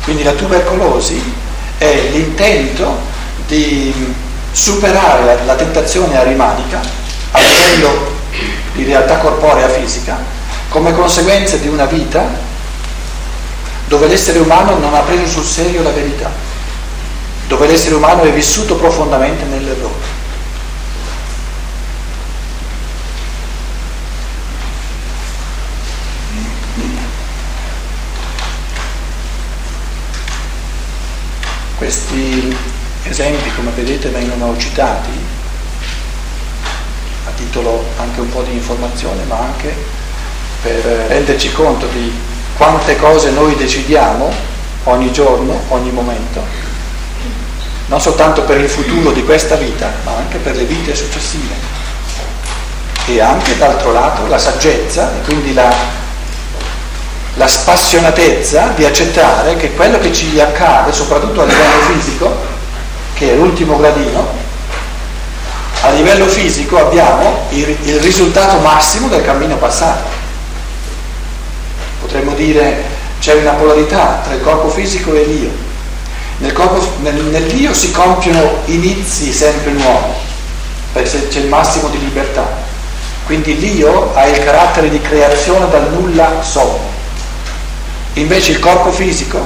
Quindi 0.02 0.22
la 0.22 0.32
tubercolosi 0.32 1.22
è 1.78 2.08
l'intento 2.10 2.98
di 3.46 4.14
superare 4.50 5.44
la, 5.44 5.54
tentazione 5.54 6.16
arimanica 6.16 6.80
a 7.32 7.38
livello 7.40 8.12
di 8.72 8.84
realtà 8.84 9.18
corporea 9.18 9.68
fisica 9.68 10.18
come 10.68 10.92
conseguenza 10.92 11.56
di 11.56 11.68
una 11.68 11.84
vita 11.84 12.22
dove 13.86 14.06
l'essere 14.06 14.38
umano 14.38 14.78
non 14.78 14.94
ha 14.94 15.00
preso 15.00 15.26
sul 15.26 15.44
serio 15.44 15.82
la 15.82 15.90
verità, 15.90 16.30
dove 17.46 17.66
l'essere 17.66 17.94
umano 17.94 18.22
è 18.22 18.32
vissuto 18.32 18.76
profondamente 18.76 19.44
nell'errore. 19.44 20.13
Questi 31.94 32.56
esempi, 33.04 33.54
come 33.54 33.70
vedete, 33.70 34.08
vengono 34.08 34.58
citati 34.58 35.10
a 37.24 37.30
titolo 37.36 37.84
anche 37.98 38.18
un 38.18 38.28
po' 38.30 38.42
di 38.42 38.50
informazione, 38.50 39.22
ma 39.28 39.38
anche 39.38 39.72
per 40.60 40.82
renderci 41.06 41.52
conto 41.52 41.86
di 41.92 42.12
quante 42.56 42.96
cose 42.96 43.30
noi 43.30 43.54
decidiamo 43.54 44.28
ogni 44.84 45.12
giorno, 45.12 45.60
ogni 45.68 45.92
momento, 45.92 46.42
non 47.86 48.00
soltanto 48.00 48.42
per 48.42 48.58
il 48.58 48.68
futuro 48.68 49.12
di 49.12 49.22
questa 49.22 49.54
vita, 49.54 49.92
ma 50.02 50.16
anche 50.16 50.38
per 50.38 50.56
le 50.56 50.64
vite 50.64 50.96
successive. 50.96 51.54
E 53.06 53.20
anche 53.20 53.56
d'altro 53.56 53.92
lato 53.92 54.26
la 54.26 54.38
saggezza 54.38 55.12
e 55.14 55.20
quindi 55.20 55.54
la 55.54 56.02
la 57.36 57.48
spassionatezza 57.48 58.72
di 58.76 58.84
accettare 58.84 59.56
che 59.56 59.72
quello 59.74 59.98
che 59.98 60.12
ci 60.12 60.38
accade, 60.38 60.92
soprattutto 60.92 61.42
a 61.42 61.44
livello 61.44 61.80
fisico, 61.92 62.36
che 63.14 63.32
è 63.32 63.34
l'ultimo 63.34 63.76
gradino, 63.76 64.42
a 65.82 65.90
livello 65.90 66.26
fisico 66.26 66.78
abbiamo 66.78 67.46
il, 67.50 67.76
il 67.82 68.00
risultato 68.00 68.58
massimo 68.60 69.08
del 69.08 69.24
cammino 69.24 69.56
passato. 69.56 70.22
Potremmo 72.00 72.34
dire 72.34 72.92
c'è 73.18 73.34
una 73.34 73.52
polarità 73.52 74.20
tra 74.24 74.34
il 74.34 74.40
corpo 74.40 74.68
fisico 74.68 75.14
e 75.14 75.24
l'io. 75.24 75.50
Nel 76.38 76.52
corpo, 76.52 76.92
nel, 77.00 77.14
nell'io 77.14 77.74
si 77.74 77.90
compiono 77.90 78.58
inizi 78.66 79.32
sempre 79.32 79.72
nuovi, 79.72 80.12
perché 80.92 81.28
c'è 81.28 81.40
il 81.40 81.48
massimo 81.48 81.88
di 81.88 81.98
libertà. 81.98 82.62
Quindi 83.26 83.58
l'io 83.58 84.14
ha 84.14 84.26
il 84.26 84.38
carattere 84.38 84.88
di 84.88 85.00
creazione 85.00 85.68
dal 85.68 85.90
nulla 85.90 86.42
sommo 86.42 86.93
Invece 88.14 88.52
il 88.52 88.58
corpo 88.60 88.92
fisico 88.92 89.44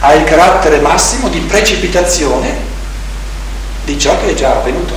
ha 0.00 0.12
il 0.14 0.24
carattere 0.24 0.80
massimo 0.80 1.28
di 1.28 1.38
precipitazione 1.40 2.72
di 3.84 3.98
ciò 3.98 4.18
che 4.20 4.30
è 4.30 4.34
già 4.34 4.56
avvenuto. 4.56 4.94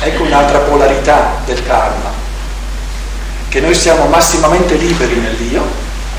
Ecco 0.00 0.22
un'altra 0.22 0.58
polarità 0.60 1.40
del 1.44 1.62
karma, 1.64 2.12
che 3.48 3.60
noi 3.60 3.74
siamo 3.74 4.06
massimamente 4.06 4.76
liberi 4.76 5.16
nell'io 5.16 5.66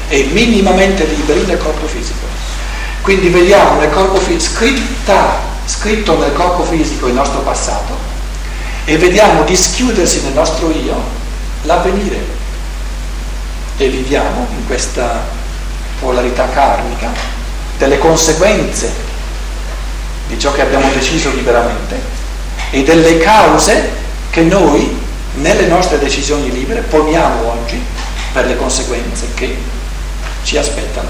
e 0.10 0.30
minimamente 0.32 1.06
liberi 1.06 1.46
nel 1.46 1.58
corpo 1.58 1.88
fisico. 1.88 2.28
Quindi 3.02 3.30
vediamo 3.30 3.80
nel 3.80 3.90
corpo 3.90 4.18
fisico, 4.20 4.56
scritta, 4.56 5.40
scritto 5.66 6.18
nel 6.18 6.34
corpo 6.34 6.64
fisico 6.64 7.08
il 7.08 7.14
nostro 7.14 7.40
passato 7.40 7.98
e 8.86 8.98
vediamo 8.98 9.44
dischiudersi 9.44 10.22
nel 10.24 10.34
nostro 10.34 10.70
io 10.72 10.96
l'avvenire 11.64 12.40
e 13.82 13.90
viviamo 13.90 14.48
in 14.56 14.68
questa 14.68 15.24
polarità 16.00 16.48
karmica 16.50 17.12
delle 17.80 17.98
conseguenze 17.98 18.94
di 20.28 20.38
ciò 20.38 20.52
che 20.52 20.62
abbiamo 20.62 20.88
deciso 20.92 21.32
liberamente 21.32 22.00
e 22.70 22.84
delle 22.84 23.18
cause 23.18 23.90
che 24.30 24.42
noi 24.42 25.00
nelle 25.36 25.66
nostre 25.66 25.98
decisioni 25.98 26.52
libere 26.52 26.82
poniamo 26.82 27.54
oggi 27.54 27.84
per 28.32 28.46
le 28.46 28.56
conseguenze 28.56 29.28
che 29.34 29.58
ci 30.44 30.58
aspettano 30.58 31.10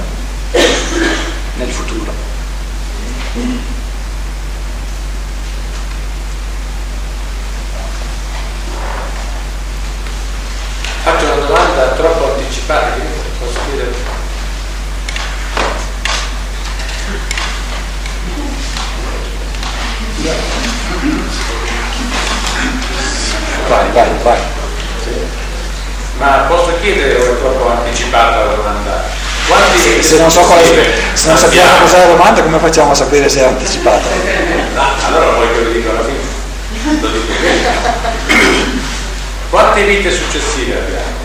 nel 0.52 1.70
futuro. 1.70 2.22
Faccio 11.04 11.26
una 11.26 11.46
domanda 11.46 11.88
troppo 11.94 12.34
anticipata, 12.36 12.94
che 12.94 13.02
posso 13.40 13.60
dire? 13.72 14.20
Vai, 23.72 23.90
vai, 23.94 24.10
vai. 24.22 24.40
Ma 26.18 26.46
posso 26.50 26.74
chiedere 26.82 27.16
o 27.16 27.24
è 27.24 27.40
troppo 27.40 27.70
anticipata 27.70 28.44
la 28.44 28.54
domanda? 28.54 29.02
Quanti 29.48 29.80
se, 29.80 30.04
se, 30.04 30.18
non 30.18 30.30
so 30.30 30.42
quale, 30.42 30.92
se 31.14 31.30
non 31.30 31.38
sappiamo 31.38 31.78
cos'è 31.80 32.00
la 32.00 32.08
domanda, 32.08 32.44
come 32.44 32.60
facciamo 32.60 32.92
a 32.92 32.96
sapere 32.96 33.30
se 33.30 33.40
è 33.40 33.46
anticipata? 33.46 34.10
No, 34.76 34.84
allora 35.06 35.28
poi 35.36 35.48
che 35.54 35.64
lo 35.64 35.72
dico 35.72 35.90
alla 35.90 36.04
fine. 36.04 36.20
Quante 39.50 39.84
vite 39.86 40.12
successive 40.12 40.78
abbiamo? 40.78 41.20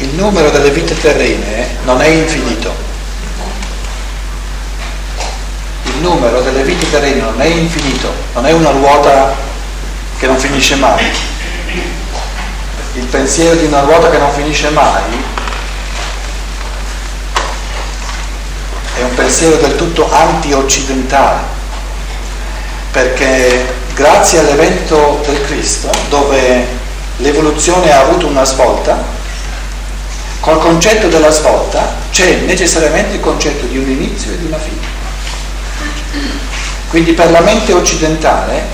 Il 0.00 0.07
numero 0.18 0.50
delle 0.50 0.70
vite 0.70 0.98
terrene 0.98 1.76
non 1.84 2.00
è 2.02 2.06
infinito. 2.08 2.74
Il 5.84 5.96
numero 6.00 6.40
delle 6.40 6.62
vite 6.62 6.90
terrene 6.90 7.20
non 7.20 7.40
è 7.40 7.46
infinito, 7.46 8.12
non 8.34 8.44
è 8.44 8.52
una 8.52 8.70
ruota 8.70 9.34
che 10.18 10.26
non 10.26 10.36
finisce 10.36 10.74
mai. 10.74 11.04
Il 12.94 13.04
pensiero 13.04 13.54
di 13.54 13.66
una 13.66 13.80
ruota 13.80 14.10
che 14.10 14.18
non 14.18 14.32
finisce 14.32 14.70
mai 14.70 15.36
un 19.00 19.14
pensiero 19.14 19.56
del 19.56 19.76
tutto 19.76 20.10
anti-occidentale, 20.12 21.38
perché 22.90 23.74
grazie 23.94 24.40
all'evento 24.40 25.22
del 25.24 25.40
Cristo, 25.46 25.88
dove 26.08 26.66
l'evoluzione 27.18 27.92
ha 27.92 28.00
avuto 28.00 28.26
una 28.26 28.44
svolta, 28.44 29.16
col 30.48 30.60
concetto 30.60 31.08
della 31.08 31.30
svolta 31.30 31.94
c'è 32.10 32.36
necessariamente 32.46 33.16
il 33.16 33.20
concetto 33.20 33.66
di 33.66 33.76
un 33.76 33.90
inizio 33.90 34.32
e 34.32 34.38
di 34.38 34.46
una 34.46 34.58
fine. 34.58 34.96
Quindi 36.88 37.12
per 37.12 37.30
la 37.30 37.40
mente 37.40 37.74
occidentale 37.74 38.64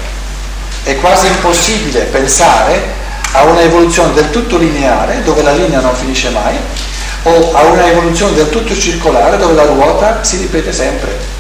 è 0.85 0.97
quasi 1.01 1.27
impossibile 1.27 2.03
pensare 2.03 3.03
a 3.33 3.43
una 3.43 3.63
evoluzione 3.63 4.13
del 4.13 4.31
tutto 4.31 4.57
lineare, 4.57 5.25
dove 5.25 5.43
la 5.43 5.51
linea 5.51 5.81
non 5.81 5.97
finisce 5.97 6.31
mai, 6.31 6.57
o 7.25 7.53
a 7.53 7.63
una 7.63 7.91
evoluzione 7.91 8.35
del 8.35 8.51
tutto 8.51 8.79
circolare, 8.79 9.37
dove 9.37 9.55
la 9.55 9.65
ruota 9.65 10.23
si 10.23 10.37
ripete 10.37 10.73
sempre. 10.73 11.33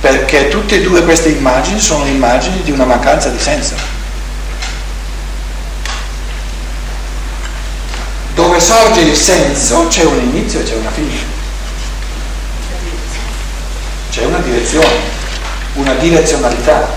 Perché 0.00 0.48
tutte 0.48 0.74
e 0.76 0.82
due 0.82 1.04
queste 1.04 1.28
immagini 1.28 1.78
sono 1.78 2.04
immagini 2.06 2.62
di 2.64 2.72
una 2.72 2.84
mancanza 2.84 3.28
di 3.28 3.38
senso. 3.38 4.00
Dove 8.34 8.51
sorge 8.62 9.00
il 9.00 9.16
senso 9.16 9.88
c'è 9.88 10.04
un 10.04 10.18
inizio 10.20 10.60
e 10.60 10.62
c'è 10.62 10.76
una 10.76 10.90
fine. 10.90 11.30
C'è 14.10 14.24
una 14.24 14.38
direzione, 14.38 14.94
una 15.74 15.94
direzionalità. 15.94 16.88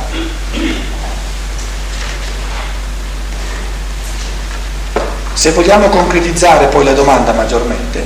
Se 5.33 5.51
vogliamo 5.51 5.89
concretizzare 5.89 6.67
poi 6.67 6.83
la 6.83 6.93
domanda 6.93 7.33
maggiormente, 7.33 8.05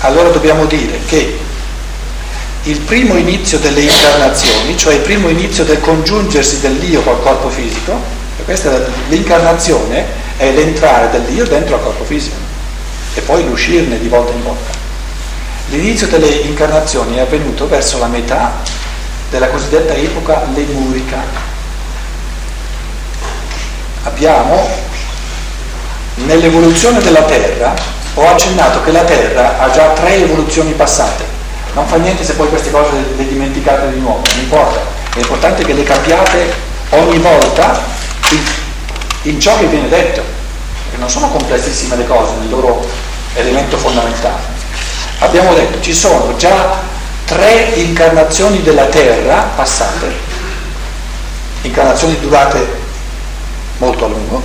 allora 0.00 0.30
dobbiamo 0.30 0.66
dire 0.66 0.98
che 1.06 1.38
il 2.64 2.80
primo 2.80 3.14
inizio 3.16 3.58
delle 3.58 3.80
incarnazioni, 3.82 4.76
cioè 4.76 4.94
il 4.94 5.00
primo 5.00 5.28
inizio 5.28 5.64
del 5.64 5.80
congiungersi 5.80 6.60
dell'io 6.60 7.02
col 7.02 7.22
corpo 7.22 7.48
fisico, 7.50 8.02
questa 8.44 8.72
è 8.72 8.86
l'incarnazione 9.08 10.24
è 10.36 10.50
l'entrare 10.50 11.10
dell'io 11.10 11.44
dentro 11.44 11.76
al 11.76 11.82
corpo 11.82 12.04
fisico 12.04 12.36
e 13.14 13.20
poi 13.22 13.44
l'uscirne 13.44 13.98
di 13.98 14.08
volta 14.08 14.32
in 14.32 14.42
volta. 14.42 14.70
L'inizio 15.68 16.06
delle 16.06 16.28
incarnazioni 16.28 17.16
è 17.16 17.20
avvenuto 17.20 17.66
verso 17.66 17.98
la 17.98 18.06
metà 18.06 18.62
della 19.30 19.48
cosiddetta 19.48 19.94
epoca 19.94 20.44
lemurica, 20.54 21.18
abbiamo 24.04 24.68
nell'evoluzione 26.16 27.00
della 27.00 27.22
Terra, 27.22 27.74
ho 28.14 28.28
accennato 28.28 28.82
che 28.82 28.92
la 28.92 29.02
Terra 29.02 29.58
ha 29.58 29.70
già 29.70 29.88
tre 29.88 30.22
evoluzioni 30.22 30.72
passate, 30.72 31.24
non 31.74 31.86
fa 31.86 31.96
niente 31.96 32.22
se 32.22 32.34
poi 32.34 32.48
queste 32.48 32.70
cose 32.70 32.92
le 33.16 33.26
dimenticate 33.26 33.92
di 33.92 33.98
nuovo, 33.98 34.22
non 34.28 34.38
importa, 34.38 34.80
è 35.14 35.18
importante 35.18 35.64
che 35.64 35.72
le 35.72 35.82
capiate 35.82 36.54
ogni 36.90 37.18
volta 37.18 37.82
in, 39.28 39.40
ciò 39.40 39.56
che 39.58 39.66
viene 39.66 39.88
detto, 39.88 40.22
perché 40.84 40.98
non 40.98 41.10
sono 41.10 41.28
complessissime 41.30 41.96
le 41.96 42.06
cose 42.06 42.32
nel 42.38 42.48
loro 42.48 42.86
elemento 43.34 43.76
fondamentale. 43.76 44.54
Abbiamo 45.18 45.54
detto 45.54 45.80
ci 45.80 45.94
sono 45.94 46.36
già 46.36 46.82
tre 47.24 47.72
incarnazioni 47.74 48.62
della 48.62 48.86
Terra 48.86 49.50
passate, 49.54 50.14
incarnazioni 51.62 52.18
durate 52.20 52.84
molto 53.78 54.04
a 54.04 54.08
lungo, 54.08 54.42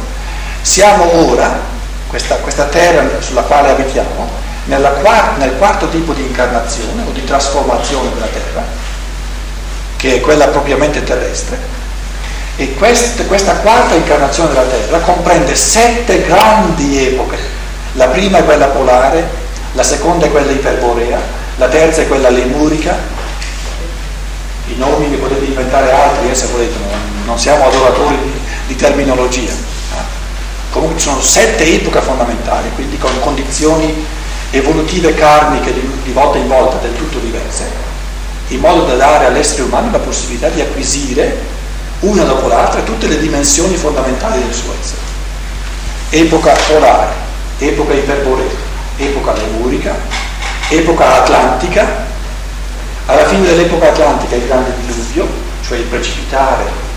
siamo 0.62 1.30
ora, 1.30 1.60
questa, 2.08 2.36
questa 2.36 2.66
terra 2.66 3.22
sulla 3.22 3.42
quale 3.42 3.70
abitiamo, 3.70 4.30
quart- 5.02 5.38
nel 5.38 5.56
quarto 5.58 5.90
tipo 5.90 6.14
di 6.14 6.22
incarnazione 6.22 7.04
o 7.08 7.12
di 7.12 7.24
trasformazione 7.24 8.14
della 8.14 8.28
terra, 8.28 8.64
che 9.96 10.16
è 10.16 10.22
quella 10.22 10.48
propriamente 10.48 11.04
terrestre, 11.04 11.60
e 12.62 12.76
quest- 12.76 13.26
questa 13.26 13.56
quarta 13.56 13.96
incarnazione 13.96 14.50
della 14.50 14.68
terra 14.68 15.00
comprende 15.00 15.56
sette 15.56 16.22
grandi 16.22 17.08
epoche. 17.08 17.38
La 17.94 18.06
prima 18.06 18.38
è 18.38 18.46
quella 18.46 18.68
polare, 18.68 19.28
la 19.74 19.82
seconda 19.82 20.28
è 20.28 20.32
quella 20.32 20.52
iperborea, 20.52 21.20
la 21.56 21.68
terza 21.68 22.02
è 22.02 22.08
quella 22.08 22.30
lemurica, 22.30 22.96
i 24.68 24.78
nomi 24.78 25.08
ne 25.08 25.18
potete 25.18 25.44
inventare 25.44 25.92
altri 25.92 26.30
eh, 26.30 26.36
se 26.36 26.46
volete, 26.52 26.76
non, 26.78 27.00
non 27.26 27.40
siamo 27.40 27.66
adoratori 27.66 28.16
di, 28.22 28.32
di 28.68 28.76
terminologia. 28.76 29.70
Comunque 30.70 31.00
ci 31.00 31.08
sono 31.08 31.20
sette 31.20 31.66
epoche 31.66 32.00
fondamentali, 32.00 32.70
quindi 32.76 32.98
con 33.00 33.12
condizioni 33.22 34.06
evolutive 34.52 35.16
karmiche 35.16 35.74
di, 35.74 35.92
di 36.04 36.12
volta 36.12 36.38
in 36.38 36.48
volta 36.48 36.78
del 36.78 36.96
tutto 36.96 37.18
diverse, 37.18 37.64
in 38.50 38.60
modo 38.60 38.84
da 38.84 38.94
dare 38.94 39.26
all'essere 39.26 39.64
umano 39.64 39.90
la 39.90 39.98
possibilità 39.98 40.50
di 40.50 40.62
acquisire 40.62 41.60
una 42.02 42.24
dopo 42.24 42.48
l'altra 42.48 42.82
tutte 42.82 43.08
le 43.08 43.20
dimensioni 43.20 43.76
fondamentali 43.76 44.44
del 44.44 44.54
suo 44.54 44.74
essere. 44.80 45.02
Epoca 46.10 46.54
polare, 46.68 47.14
epoca 47.60 47.94
iperborea, 47.94 48.50
epoca 48.98 49.34
lemurica, 49.34 49.96
epoca 50.70 51.22
atlantica, 51.22 52.06
alla 53.06 53.28
fine 53.28 53.48
dell'epoca 53.48 53.90
atlantica 53.90 54.36
il 54.36 54.48
grande 54.48 54.74
diluvio, 54.86 55.28
cioè 55.66 55.78
il 55.78 55.84
precipitare 55.84 56.90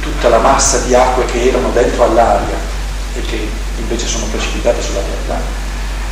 tutta 0.00 0.28
la 0.28 0.38
massa 0.38 0.78
di 0.78 0.94
acque 0.94 1.24
che 1.26 1.48
erano 1.48 1.70
dentro 1.70 2.04
all'aria 2.04 2.56
e 3.14 3.20
che 3.22 3.48
invece 3.78 4.06
sono 4.06 4.26
precipitate 4.26 4.80
sulla 4.80 5.00
Terra. 5.00 5.40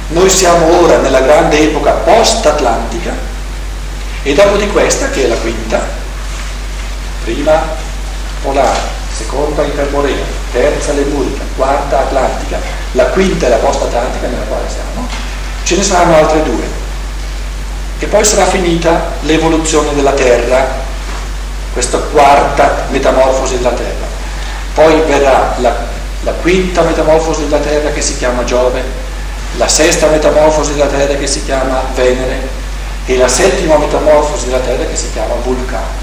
Noi 0.09 0.28
siamo 0.28 0.81
ora 0.81 0.98
nella 0.98 1.20
grande 1.20 1.59
epoca 1.61 1.92
post-atlantica 1.92 3.12
e 4.22 4.35
dopo 4.35 4.57
di 4.57 4.68
questa, 4.68 5.09
che 5.11 5.24
è 5.24 5.28
la 5.28 5.37
quinta, 5.37 5.81
prima 7.24 7.87
polare, 8.42 8.79
seconda 9.16 9.62
iperborea, 9.64 10.24
terza 10.53 10.92
lemurica, 10.92 11.42
quarta 11.57 12.01
atlantica, 12.01 12.59
la 12.92 13.05
quinta 13.07 13.46
è 13.46 13.48
la 13.48 13.57
post-atlantica 13.57 14.27
nella 14.27 14.44
quale 14.44 14.68
siamo, 14.68 15.07
ce 15.62 15.77
ne 15.77 15.83
saranno 15.83 16.16
altre 16.16 16.42
due. 16.42 16.77
E 18.01 18.07
poi 18.07 18.24
sarà 18.24 18.46
finita 18.46 19.12
l'evoluzione 19.22 19.92
della 19.94 20.12
Terra 20.12 20.87
questa 21.72 21.98
quarta 21.98 22.87
metamorfosi 22.90 23.57
della 23.57 23.70
Terra. 23.70 24.07
Poi 24.74 25.01
verrà 25.03 25.55
la, 25.59 25.77
la 26.22 26.33
quinta 26.33 26.83
metamorfosi 26.83 27.42
della 27.42 27.59
Terra 27.59 27.90
che 27.90 28.01
si 28.01 28.16
chiama 28.16 28.44
Giove, 28.44 28.83
la 29.57 29.68
sesta 29.68 30.07
metamorfosi 30.09 30.72
della 30.72 30.87
Terra 30.87 31.14
che 31.14 31.27
si 31.27 31.44
chiama 31.44 31.83
Venere 31.94 32.48
e 33.07 33.16
la 33.16 33.29
settima 33.29 33.77
metamorfosi 33.79 34.46
della 34.46 34.59
Terra 34.59 34.85
che 34.85 34.96
si 34.96 35.11
chiama 35.12 35.35
Vulcano. 35.42 35.98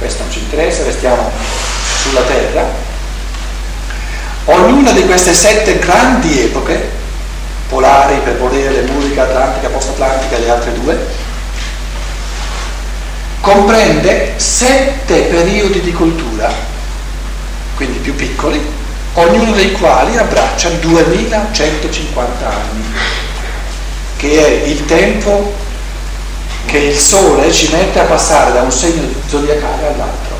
Questo 0.00 0.22
non 0.22 0.32
ci 0.32 0.38
interessa, 0.38 0.82
restiamo 0.82 1.30
sulla 2.00 2.22
Terra. 2.22 2.66
Ognuna 4.46 4.92
di 4.92 5.04
queste 5.04 5.34
sette 5.34 5.78
grandi 5.78 6.40
epoche, 6.40 6.88
polare, 7.68 8.14
iperborea, 8.14 8.70
lemurica, 8.70 9.24
atlantica, 9.24 9.68
post-atlantica 9.68 10.36
e 10.36 10.40
le 10.40 10.48
altre 10.48 10.72
due, 10.72 11.06
comprende 13.42 14.32
sette 14.36 15.20
periodi 15.24 15.82
di 15.82 15.92
cultura, 15.92 16.50
quindi 17.74 17.98
più 17.98 18.14
piccoli, 18.14 18.58
ognuno 19.12 19.52
dei 19.52 19.72
quali 19.72 20.16
abbraccia 20.16 20.70
2150 20.70 22.48
anni, 22.48 22.84
che 24.16 24.46
è 24.46 24.66
il 24.66 24.82
tempo 24.86 25.68
che 26.70 26.78
il 26.78 26.96
Sole 26.96 27.50
ci 27.52 27.68
mette 27.72 28.00
a 28.00 28.04
passare 28.04 28.52
da 28.52 28.62
un 28.62 28.70
segno 28.70 29.08
zodiacale 29.26 29.88
all'altro. 29.88 30.36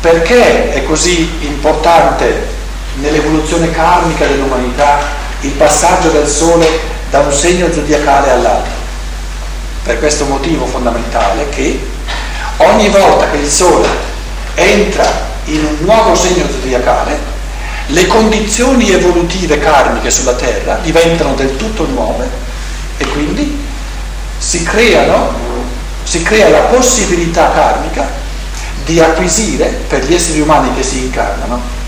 Perché 0.00 0.72
è 0.72 0.84
così 0.84 1.30
importante 1.40 2.46
nell'evoluzione 2.96 3.70
karmica 3.70 4.26
dell'umanità 4.26 4.98
il 5.40 5.52
passaggio 5.52 6.10
del 6.10 6.28
Sole 6.28 6.66
da 7.08 7.20
un 7.20 7.32
segno 7.32 7.72
zodiacale 7.72 8.30
all'altro? 8.30 8.82
per 9.84 9.98
questo 9.98 10.24
motivo 10.24 10.64
fondamentale 10.64 11.50
che 11.50 11.78
ogni 12.56 12.88
volta 12.88 13.30
che 13.30 13.36
il 13.36 13.48
Sole 13.48 13.86
entra 14.54 15.04
in 15.44 15.62
un 15.62 15.76
nuovo 15.80 16.14
segno 16.14 16.46
zodiacale, 16.50 17.32
le 17.88 18.06
condizioni 18.06 18.90
evolutive 18.90 19.58
karmiche 19.58 20.10
sulla 20.10 20.32
Terra 20.32 20.78
diventano 20.82 21.34
del 21.34 21.56
tutto 21.56 21.84
nuove 21.84 22.26
e 22.96 23.06
quindi 23.08 23.63
si, 24.44 24.62
creano, 24.62 25.32
si 26.04 26.22
crea 26.22 26.50
la 26.50 26.60
possibilità 26.60 27.50
karmica 27.50 28.06
di 28.84 29.00
acquisire 29.00 29.66
per 29.88 30.04
gli 30.04 30.12
esseri 30.12 30.40
umani 30.40 30.74
che 30.74 30.82
si 30.82 30.98
incarnano 30.98 31.82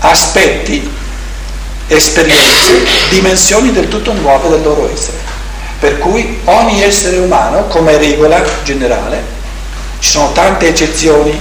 aspetti, 0.00 0.90
esperienze, 1.86 2.86
dimensioni 3.08 3.72
del 3.72 3.88
tutto 3.88 4.12
nuove 4.12 4.48
del 4.48 4.62
loro 4.62 4.90
essere. 4.92 5.18
Per 5.78 5.98
cui 5.98 6.40
ogni 6.44 6.82
essere 6.82 7.18
umano, 7.18 7.64
come 7.64 7.96
regola 7.96 8.42
generale, 8.62 9.22
ci 9.98 10.10
sono 10.10 10.32
tante 10.32 10.68
eccezioni, 10.68 11.38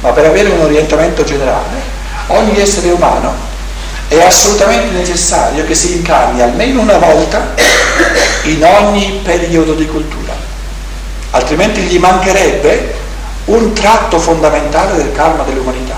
ma 0.00 0.10
per 0.10 0.26
avere 0.26 0.50
un 0.50 0.60
orientamento 0.60 1.24
generale, 1.24 1.80
ogni 2.28 2.60
essere 2.60 2.90
umano 2.90 3.45
è 4.08 4.22
assolutamente 4.22 4.96
necessario 4.96 5.64
che 5.64 5.74
si 5.74 5.96
incarni 5.96 6.40
almeno 6.40 6.80
una 6.80 6.98
volta 6.98 7.54
in 8.42 8.62
ogni 8.62 9.20
periodo 9.24 9.74
di 9.74 9.86
cultura, 9.86 10.34
altrimenti 11.30 11.80
gli 11.82 11.98
mancherebbe 11.98 12.94
un 13.46 13.72
tratto 13.72 14.18
fondamentale 14.18 14.96
del 14.96 15.12
karma 15.12 15.42
dell'umanità. 15.42 15.94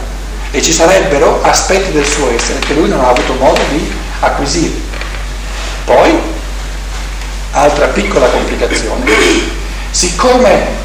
E 0.50 0.62
ci 0.62 0.72
sarebbero 0.72 1.42
aspetti 1.42 1.92
del 1.92 2.06
suo 2.06 2.30
essere 2.34 2.58
che 2.60 2.72
lui 2.72 2.88
non 2.88 3.00
ha 3.00 3.08
avuto 3.08 3.34
modo 3.34 3.60
di 3.68 3.92
acquisire. 4.20 4.80
Poi, 5.84 6.18
altra 7.50 7.88
piccola 7.88 8.28
complicazione, 8.28 9.04
siccome 9.90 10.76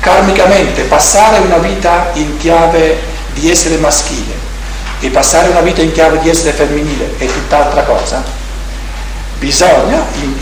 karmicamente 0.00 0.82
passare 0.82 1.38
una 1.38 1.56
vita 1.56 2.10
in 2.14 2.36
chiave 2.36 3.00
di 3.32 3.50
essere 3.50 3.76
maschile 3.76 4.39
e 5.00 5.08
passare 5.08 5.48
una 5.48 5.60
vita 5.60 5.80
in 5.80 5.92
chiave 5.92 6.20
di 6.20 6.28
essere 6.28 6.52
femminile 6.52 7.14
è 7.16 7.26
tutt'altra 7.26 7.82
cosa, 7.84 8.22
bisogna 9.38 10.04
in, 10.20 10.34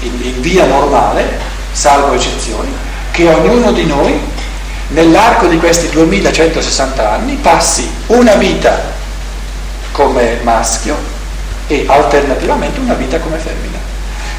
in, 0.00 0.18
in 0.22 0.40
via 0.40 0.64
normale, 0.64 1.38
salvo 1.72 2.14
eccezioni, 2.14 2.74
che 3.10 3.28
ognuno 3.28 3.72
di 3.72 3.84
noi 3.84 4.18
nell'arco 4.88 5.46
di 5.46 5.58
questi 5.58 5.90
2160 5.90 7.12
anni 7.12 7.34
passi 7.34 7.90
una 8.06 8.34
vita 8.34 8.94
come 9.92 10.38
maschio 10.42 10.96
e 11.66 11.84
alternativamente 11.86 12.80
una 12.80 12.94
vita 12.94 13.18
come 13.18 13.36
femmina. 13.36 13.78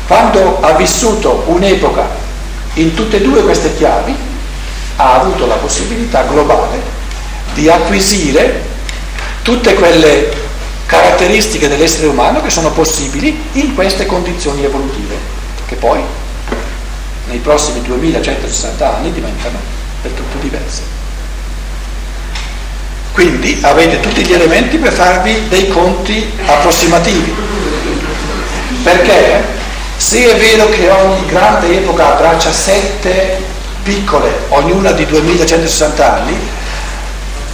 Quando 0.07 0.61
ha 0.61 0.73
vissuto 0.73 1.43
un'epoca 1.47 2.07
in 2.75 2.93
tutte 2.93 3.17
e 3.17 3.21
due 3.21 3.43
queste 3.43 3.75
chiavi, 3.75 4.15
ha 4.95 5.13
avuto 5.19 5.45
la 5.45 5.55
possibilità 5.55 6.23
globale 6.23 6.81
di 7.53 7.69
acquisire 7.69 8.75
tutte 9.47 9.75
quelle 9.75 10.29
caratteristiche 10.87 11.69
dell'essere 11.69 12.07
umano 12.07 12.41
che 12.41 12.49
sono 12.49 12.69
possibili 12.71 13.43
in 13.53 13.75
queste 13.75 14.05
condizioni 14.05 14.65
evolutive, 14.65 15.15
che 15.67 15.75
poi 15.75 16.03
nei 17.29 17.37
prossimi 17.37 17.81
2160 17.81 18.97
anni 18.97 19.13
diventano 19.13 19.57
del 20.01 20.13
tutto 20.13 20.37
diverse. 20.39 20.81
Quindi 23.13 23.57
avete 23.61 24.01
tutti 24.01 24.25
gli 24.25 24.33
elementi 24.33 24.75
per 24.79 24.91
farvi 24.91 25.47
dei 25.47 25.69
conti 25.69 26.29
approssimativi. 26.45 27.33
Perché 28.83 29.45
se 29.95 30.29
è 30.29 30.37
vero 30.37 30.67
che 30.67 30.89
ogni 30.89 31.25
grande 31.25 31.73
epoca 31.73 32.15
abbraccia 32.15 32.51
sette 32.51 33.41
piccole, 33.81 34.29
ognuna 34.49 34.91
di 34.91 35.05
2160 35.05 36.15
anni, 36.15 36.37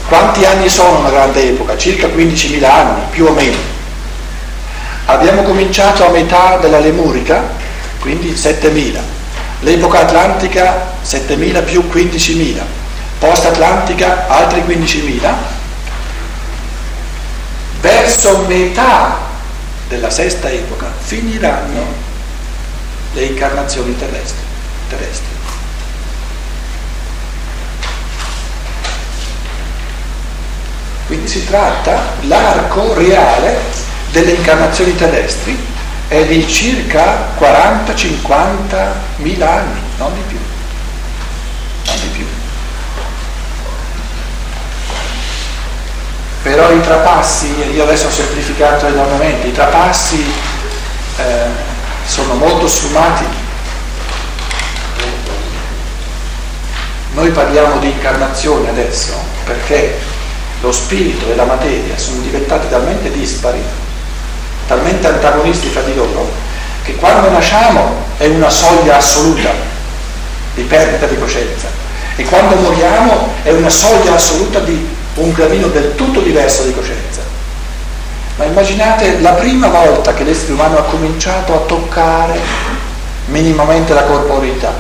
quanti 0.08 0.46
anni 0.46 0.70
sono 0.70 1.00
una 1.00 1.10
grande 1.10 1.50
epoca? 1.50 1.78
Circa 1.78 2.08
15.000 2.08 2.64
anni, 2.64 3.02
più 3.10 3.26
o 3.26 3.32
meno. 3.32 3.58
Abbiamo 5.06 5.44
cominciato 5.44 6.06
a 6.06 6.10
metà 6.10 6.58
della 6.58 6.80
Lemurica, 6.80 7.42
quindi 8.00 8.32
7.000. 8.32 9.00
L'epoca 9.62 10.02
atlantica 10.02 10.92
7.000 11.04 11.64
più 11.64 11.90
15.000. 11.92 12.62
Post-atlantica 13.20 14.28
altri 14.28 14.62
15.000. 14.62 15.34
Verso 17.82 18.46
metà 18.48 19.18
della 19.88 20.10
sesta 20.10 20.50
epoca 20.50 20.92
finiranno 20.98 21.86
le 23.14 23.24
incarnazioni 23.24 23.98
terrestri. 23.98 24.42
terrestri. 24.90 25.33
Quindi 31.14 31.30
si 31.30 31.46
tratta, 31.46 32.16
l'arco 32.22 32.96
reale 32.96 33.60
delle 34.10 34.32
incarnazioni 34.32 34.96
terrestri 34.96 35.56
è 36.08 36.26
di 36.26 36.48
circa 36.48 37.36
40-50 37.40 38.88
mila 39.18 39.52
anni, 39.52 39.80
non 40.00 40.12
di 40.16 40.22
più. 40.22 40.40
Non 41.86 41.96
di 42.02 42.08
più. 42.08 42.26
Però 46.42 46.72
i 46.72 46.82
trapassi, 46.82 47.54
io 47.72 47.84
adesso 47.84 48.08
ho 48.08 48.12
semplificato 48.12 48.88
enormemente, 48.88 49.50
i 49.50 49.54
trapassi 49.54 50.34
eh, 51.18 51.46
sono 52.08 52.34
molto 52.34 52.68
sfumati. 52.68 53.26
Noi 57.12 57.30
parliamo 57.30 57.78
di 57.78 57.92
incarnazione 57.92 58.70
adesso 58.70 59.14
perché 59.44 60.12
lo 60.64 60.72
spirito 60.72 61.30
e 61.30 61.36
la 61.36 61.44
materia 61.44 61.98
sono 61.98 62.22
diventati 62.22 62.70
talmente 62.70 63.12
dispari, 63.12 63.62
talmente 64.66 65.06
antagonisti 65.08 65.68
fra 65.68 65.82
di 65.82 65.94
loro, 65.94 66.32
che 66.84 66.96
quando 66.96 67.30
nasciamo 67.30 68.06
è 68.16 68.28
una 68.28 68.50
soglia 68.50 68.96
assoluta 68.96 69.50
di 70.54 70.64
perdita 70.64 71.06
di 71.06 71.20
coscienza 71.20 71.68
e 72.16 72.24
quando 72.24 72.56
moriamo 72.56 73.34
è 73.44 73.52
una 73.52 73.70
soglia 73.70 74.14
assoluta 74.14 74.60
di 74.60 74.88
un 75.16 75.34
gradino 75.34 75.68
del 75.68 75.96
tutto 75.96 76.22
diverso 76.22 76.64
di 76.64 76.74
coscienza. 76.74 77.22
Ma 78.38 78.46
immaginate 78.46 79.20
la 79.20 79.34
prima 79.34 79.68
volta 79.68 80.14
che 80.14 80.24
l'essere 80.24 80.54
umano 80.54 80.78
ha 80.78 80.84
cominciato 80.84 81.56
a 81.56 81.66
toccare 81.66 82.40
minimamente 83.26 83.94
la 83.94 84.04
corporeità. 84.04 84.74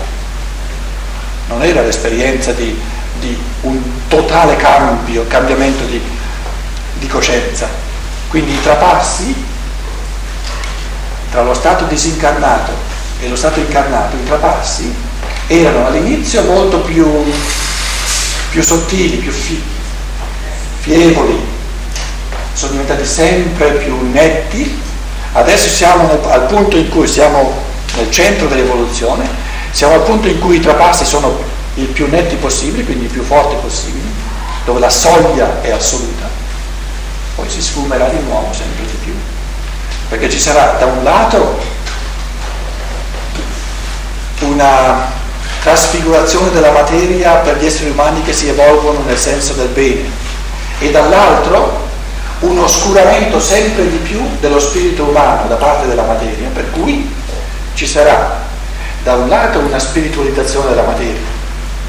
Non 1.49 1.61
era 1.61 1.81
l'esperienza 1.81 2.53
di 2.53 2.79
di 3.23 3.37
un 3.63 3.81
totale 4.07 4.55
cambio, 4.55 5.25
cambiamento 5.27 5.83
di, 5.85 6.01
di 6.99 7.07
coscienza. 7.07 7.67
Quindi 8.29 8.53
i 8.53 8.61
trapassi 8.61 9.35
tra 11.31 11.41
lo 11.41 11.53
stato 11.53 11.85
disincarnato 11.85 12.71
e 13.19 13.27
lo 13.27 13.35
stato 13.35 13.59
incarnato, 13.59 14.15
i 14.15 14.23
trapassi 14.23 14.93
erano 15.47 15.87
all'inizio 15.87 16.43
molto 16.43 16.79
più, 16.81 17.05
più 18.51 18.61
sottili, 18.61 19.17
più 19.17 19.31
fi, 19.31 19.61
fievoli, 20.79 21.39
sono 22.53 22.71
diventati 22.71 23.05
sempre 23.05 23.71
più 23.73 24.11
netti, 24.11 24.79
adesso 25.33 25.69
siamo 25.69 26.07
nel, 26.07 26.19
al 26.29 26.45
punto 26.45 26.77
in 26.77 26.89
cui 26.89 27.07
siamo 27.07 27.51
nel 27.95 28.11
centro 28.11 28.47
dell'evoluzione, 28.47 29.27
siamo 29.71 29.95
al 29.95 30.03
punto 30.03 30.27
in 30.27 30.39
cui 30.39 30.57
i 30.57 30.59
trapassi 30.59 31.05
sono 31.05 31.51
il 31.75 31.87
più 31.87 32.07
netti 32.07 32.35
possibili, 32.35 32.85
quindi 32.85 33.05
il 33.05 33.11
più 33.11 33.23
forti 33.23 33.55
possibili, 33.61 34.05
dove 34.65 34.79
la 34.79 34.89
soglia 34.89 35.61
è 35.61 35.71
assoluta, 35.71 36.27
poi 37.35 37.49
si 37.49 37.61
sfumerà 37.61 38.07
di 38.09 38.19
nuovo 38.19 38.53
sempre 38.53 38.85
di 38.85 38.97
più. 39.03 39.13
Perché 40.09 40.29
ci 40.29 40.39
sarà 40.39 40.75
da 40.77 40.85
un 40.85 41.03
lato 41.03 41.71
una 44.41 45.11
trasfigurazione 45.61 46.51
della 46.51 46.71
materia 46.71 47.35
per 47.35 47.57
gli 47.57 47.65
esseri 47.65 47.89
umani 47.89 48.21
che 48.23 48.33
si 48.33 48.49
evolvono 48.49 48.99
nel 49.05 49.17
senso 49.17 49.53
del 49.53 49.69
bene 49.69 50.09
e 50.79 50.91
dall'altro 50.91 51.87
un 52.39 52.59
oscuramento 52.59 53.39
sempre 53.39 53.89
di 53.89 53.97
più 53.97 54.21
dello 54.41 54.59
spirito 54.59 55.05
umano 55.05 55.47
da 55.47 55.55
parte 55.55 55.87
della 55.87 56.03
materia, 56.03 56.49
per 56.53 56.69
cui 56.71 57.09
ci 57.73 57.87
sarà 57.87 58.41
da 59.01 59.15
un 59.15 59.29
lato 59.29 59.59
una 59.59 59.79
spiritualizzazione 59.79 60.69
della 60.69 60.83
materia 60.83 61.32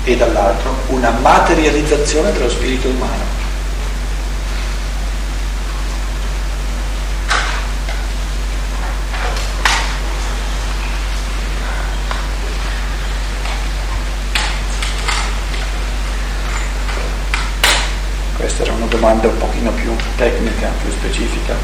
e 0.05 0.17
dall'altro 0.17 0.75
una 0.89 1.11
materializzazione 1.11 2.31
dello 2.33 2.51
spirito 2.51 2.89
umano. 2.89 3.33
Questa 18.37 18.63
era 18.63 18.73
una 18.73 18.87
domanda 18.87 19.29
un 19.29 19.39
pochino 19.39 19.71
più 19.71 19.97
tecnica, 20.17 20.71
più 20.83 20.91
specifica. 20.91 21.55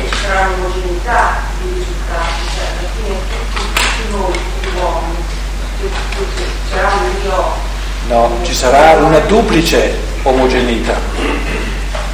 Ci 0.00 0.16
sarà 0.22 0.46
un'omogeneità 0.46 1.40
di 1.60 1.68
risultati, 1.74 2.42
cioè 2.54 2.66
alla 2.78 2.88
fine 2.94 3.18
tutti 3.52 4.10
noi, 4.10 4.32
tutti 4.32 4.68
gli 4.68 4.78
uomini, 4.78 5.24
sarà 6.70 6.88
un 6.88 7.20
Dio. 7.20 7.66
No, 8.08 8.38
ci 8.42 8.54
sarà 8.54 9.04
una 9.04 9.18
duplice 9.18 9.94
omogeneità. 10.22 10.96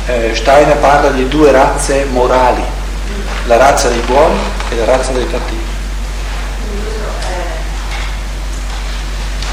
Eh, 0.06 0.34
Steiner 0.34 0.76
parla 0.78 1.10
di 1.10 1.28
due 1.28 1.52
razze 1.52 2.06
morali, 2.06 2.64
la 3.46 3.56
razza 3.56 3.90
dei 3.90 4.00
buoni 4.00 4.36
e 4.70 4.76
la 4.76 4.86
razza 4.86 5.12
dei 5.12 5.30
cattivi. 5.30 5.62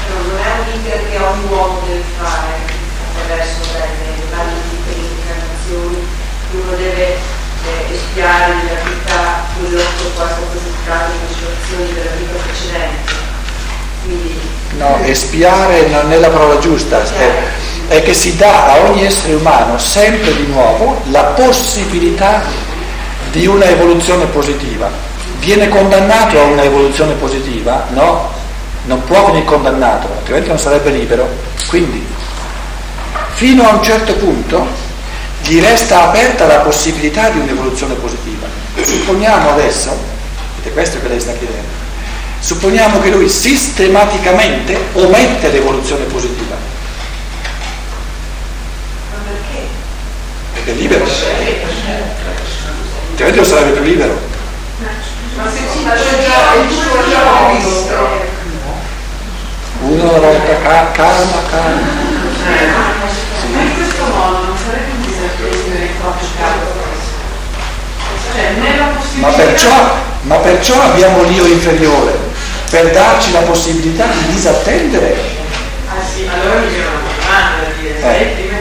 Non 0.08 0.36
è 0.36 0.50
un 0.58 0.80
iter 0.80 1.10
che 1.10 1.16
ogni 1.16 1.44
uomo 1.48 1.80
deve 1.86 2.02
fare 2.18 2.58
attraverso 3.14 3.60
le 3.74 4.26
varie 4.34 4.58
incarnazioni, 4.96 6.06
uno 6.54 6.76
deve 6.76 7.06
eh, 7.06 7.94
espiare 7.94 8.54
nella 8.54 8.80
vita 8.82 9.44
quello 9.56 9.78
che 9.78 9.84
poi 10.16 10.26
è 10.26 10.28
stato 10.28 10.42
presentato 10.50 11.12
nelle 11.12 11.32
situazioni 11.32 11.92
della 11.94 12.10
vita 12.16 12.34
precedente 12.42 13.12
No, 14.78 14.98
espiare 15.02 15.86
non 15.88 16.10
è 16.10 16.18
la 16.18 16.30
parola 16.30 16.58
giusta, 16.58 17.02
è, 17.02 17.30
è 17.88 18.02
che 18.02 18.14
si 18.14 18.36
dà 18.36 18.72
a 18.72 18.80
ogni 18.80 19.04
essere 19.04 19.34
umano 19.34 19.78
sempre 19.78 20.34
di 20.34 20.46
nuovo 20.46 21.02
la 21.10 21.24
possibilità 21.24 22.42
di 23.30 23.46
una 23.46 23.66
evoluzione 23.66 24.26
positiva. 24.26 24.90
Viene 25.40 25.68
condannato 25.68 26.38
a 26.38 26.44
una 26.44 26.62
evoluzione 26.62 27.14
positiva? 27.14 27.86
No, 27.90 28.30
non 28.84 29.04
può 29.04 29.26
venire 29.26 29.44
condannato, 29.44 30.08
altrimenti 30.18 30.48
non 30.48 30.58
sarebbe 30.58 30.90
libero. 30.90 31.28
Quindi, 31.68 32.04
fino 33.34 33.68
a 33.68 33.74
un 33.74 33.82
certo 33.82 34.14
punto, 34.14 34.66
gli 35.42 35.60
resta 35.60 36.04
aperta 36.08 36.46
la 36.46 36.58
possibilità 36.58 37.28
di 37.30 37.40
un'evoluzione 37.40 37.94
positiva. 37.94 38.46
Supponiamo 38.80 39.50
adesso, 39.50 39.90
ed 40.60 40.70
è 40.70 40.72
questo 40.72 41.00
che 41.00 41.08
lei 41.08 41.20
sta 41.20 41.32
chiedendo, 41.32 41.81
supponiamo 42.42 43.00
che 43.00 43.10
lui 43.10 43.28
sistematicamente 43.28 44.76
omette 44.94 45.50
l'evoluzione 45.50 46.04
positiva. 46.06 46.56
Ma 49.12 49.18
perché? 49.24 49.66
Perché 50.54 50.70
è 50.72 50.74
libero. 50.74 51.04
Altrimenti 53.10 53.38
non 53.38 53.48
sarebbe 53.48 53.70
più 53.70 53.82
libero. 53.84 54.18
Ma 55.36 55.48
se 55.48 55.60
ci 55.72 55.84
c'è 55.84 56.24
già 56.26 56.54
il 56.60 56.70
suo 56.70 57.08
già 57.08 57.48
visto. 57.52 58.30
Uno 59.82 60.10
volta, 60.10 60.56
ca- 60.62 60.90
calma, 60.90 61.42
calma. 61.48 61.80
Ma 63.52 63.60
in 63.60 63.74
questo 63.74 64.04
modo 64.04 64.44
non 64.46 64.56
sarebbe 64.56 64.90
un 64.96 65.02
disapprendere 65.02 65.84
il 65.84 65.90
proprio 66.00 66.28
capo. 66.38 66.80
Cioè, 68.32 68.54
Ma 69.14 69.28
perciò, 69.28 69.96
ma 70.22 70.36
perciò 70.36 70.80
abbiamo 70.82 71.22
l'io 71.24 71.46
inferiore, 71.46 72.31
per 72.72 72.90
darci 72.90 73.32
la 73.32 73.40
possibilità 73.40 74.06
di 74.06 74.32
disattendere. 74.32 75.14
Ah 75.88 76.02
sì, 76.02 76.26
allora 76.26 76.60
mi 76.60 76.68
viene 76.68 76.86
una 76.86 77.00
domanda 77.04 77.68
da 77.68 77.72
dire, 77.78 78.00
Eh. 78.00 78.51